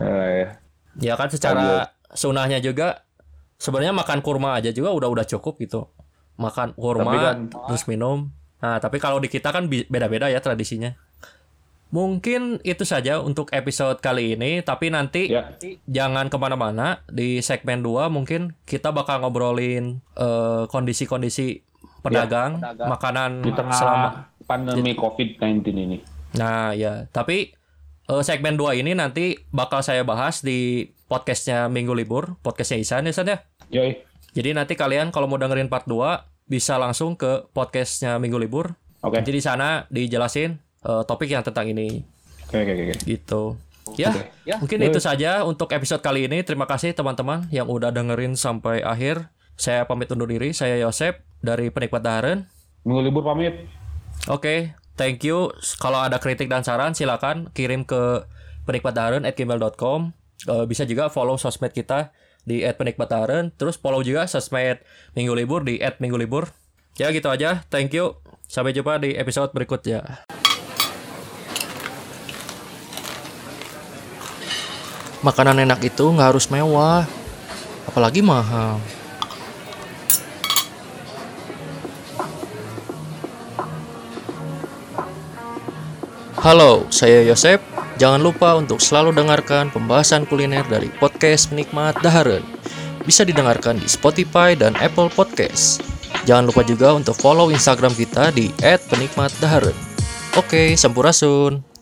Eh, 0.00 0.30
ya. 0.38 0.48
Ya 0.96 1.14
kan 1.14 1.28
secara 1.28 1.90
sunahnya 2.08 2.56
juga 2.58 3.04
sebenarnya 3.56 3.92
makan 3.92 4.22
kurma 4.22 4.54
aja 4.54 4.70
juga 4.70 4.94
udah 4.94 5.10
udah 5.10 5.26
cukup 5.26 5.58
gitu. 5.58 5.90
Makan 6.36 6.72
kurma 6.72 7.04
Tapi 7.04 7.18
kan- 7.18 7.42
terus 7.66 7.84
minum. 7.84 8.30
Nah, 8.56 8.78
tapi 8.78 8.96
kalau 8.96 9.20
di 9.20 9.28
kita 9.28 9.50
kan 9.50 9.66
beda-beda 9.66 10.26
ya 10.26 10.38
tradisinya. 10.38 10.94
Mungkin 11.86 12.58
itu 12.66 12.82
saja 12.82 13.22
untuk 13.22 13.54
episode 13.54 14.02
kali 14.02 14.34
ini, 14.34 14.58
tapi 14.58 14.90
nanti 14.90 15.30
Ya. 15.30 15.54
jangan 15.86 16.26
ke 16.26 16.36
mana-mana. 16.36 17.06
Di 17.06 17.38
segmen 17.40 17.78
2 17.80 18.10
mungkin 18.10 18.58
kita 18.66 18.90
bakal 18.90 19.22
ngobrolin 19.22 20.02
eh, 20.18 20.64
kondisi-kondisi 20.66 21.62
pedagang, 22.02 22.58
makanan 22.78 23.42
Di 23.42 23.50
tengah 23.54 23.74
selama 23.74 24.08
pandemi 24.46 24.94
COVID-19 24.94 25.62
ini. 25.74 25.98
Nah, 26.34 26.74
ya, 26.74 27.06
tapi 27.14 27.54
eh, 28.06 28.22
segmen 28.26 28.58
2 28.58 28.82
ini 28.82 28.98
nanti 28.98 29.38
bakal 29.54 29.82
saya 29.82 30.02
bahas 30.02 30.42
di 30.42 30.90
podcastnya 31.06 31.70
Minggu 31.70 31.94
Libur, 31.94 32.34
podcastnya 32.42 32.82
Isan 32.82 33.06
ya, 33.06 33.14
San 33.14 33.30
ya. 33.30 33.38
Yoi. 33.70 34.02
Jadi 34.34 34.52
nanti 34.52 34.74
kalian 34.74 35.14
kalau 35.14 35.30
mau 35.30 35.38
dengerin 35.38 35.70
part 35.70 35.86
2 35.86 36.50
bisa 36.50 36.78
langsung 36.82 37.14
ke 37.14 37.46
podcastnya 37.54 38.18
Minggu 38.18 38.38
Libur. 38.42 38.74
Oke. 39.06 39.22
Jadi 39.22 39.38
di 39.38 39.42
sana 39.42 39.86
dijelasin 39.86 40.65
eh, 40.86 41.02
topik 41.04 41.26
yang 41.28 41.42
tentang 41.42 41.66
ini 41.66 42.06
Oke, 42.46 42.62
oke, 42.62 42.72
oke. 42.72 42.94
gitu. 43.04 43.42
Ya, 43.94 44.10
Oke. 44.10 44.58
mungkin 44.66 44.78
itu 44.82 44.98
saja 44.98 45.46
untuk 45.46 45.70
episode 45.70 46.02
kali 46.02 46.26
ini. 46.26 46.42
Terima 46.42 46.66
kasih 46.66 46.90
teman-teman 46.90 47.46
yang 47.54 47.70
udah 47.70 47.94
dengerin 47.94 48.34
sampai 48.34 48.82
akhir. 48.82 49.30
Saya 49.54 49.86
pamit 49.86 50.10
undur 50.10 50.26
diri. 50.26 50.50
Saya 50.50 50.74
Yosep 50.82 51.22
dari 51.38 51.70
Penikmat 51.70 52.02
Daharen. 52.02 52.50
Minggu 52.82 53.02
libur 53.02 53.22
pamit. 53.22 53.66
Oke, 54.26 54.74
thank 54.98 55.22
you. 55.22 55.54
Kalau 55.78 56.02
ada 56.02 56.18
kritik 56.18 56.50
dan 56.50 56.66
saran 56.66 56.98
silakan 56.98 57.50
kirim 57.54 57.86
ke 57.86 58.26
penikmatdaharen@gmail.com. 58.66 60.00
Eh, 60.50 60.64
bisa 60.66 60.82
juga 60.82 61.06
follow 61.06 61.38
sosmed 61.38 61.70
kita 61.70 62.10
di 62.42 62.66
@penikmatdaharen. 62.66 63.54
Terus 63.54 63.78
follow 63.78 64.02
juga 64.02 64.26
sosmed 64.26 64.82
Minggu 65.14 65.34
Libur 65.34 65.62
di 65.62 65.78
@minggulibur. 66.02 66.50
Ya 66.98 67.10
gitu 67.14 67.30
aja. 67.30 67.62
Thank 67.70 67.94
you. 67.94 68.18
Sampai 68.46 68.74
jumpa 68.74 68.98
di 68.98 69.14
episode 69.14 69.50
berikutnya. 69.54 70.26
Makanan 75.26 75.58
enak 75.66 75.82
itu 75.82 76.06
nggak 76.06 76.38
harus 76.38 76.46
mewah, 76.54 77.02
apalagi 77.90 78.22
mahal. 78.22 78.78
Halo, 86.38 86.86
saya 86.94 87.26
Yosep. 87.26 87.58
Jangan 87.98 88.22
lupa 88.22 88.54
untuk 88.54 88.78
selalu 88.78 89.10
dengarkan 89.18 89.74
pembahasan 89.74 90.30
kuliner 90.30 90.62
dari 90.70 90.94
podcast 90.94 91.50
Penikmat 91.50 91.98
Daharen. 92.06 92.46
Bisa 93.02 93.26
didengarkan 93.26 93.82
di 93.82 93.90
Spotify 93.90 94.54
dan 94.54 94.78
Apple 94.78 95.10
Podcast. 95.10 95.82
Jangan 96.22 96.54
lupa 96.54 96.62
juga 96.62 96.94
untuk 96.94 97.18
follow 97.18 97.50
Instagram 97.50 97.98
kita 97.98 98.30
di 98.30 98.54
@penikmatdaharen. 98.62 99.74
Oke, 100.38 100.78
sampurasun. 100.78 101.75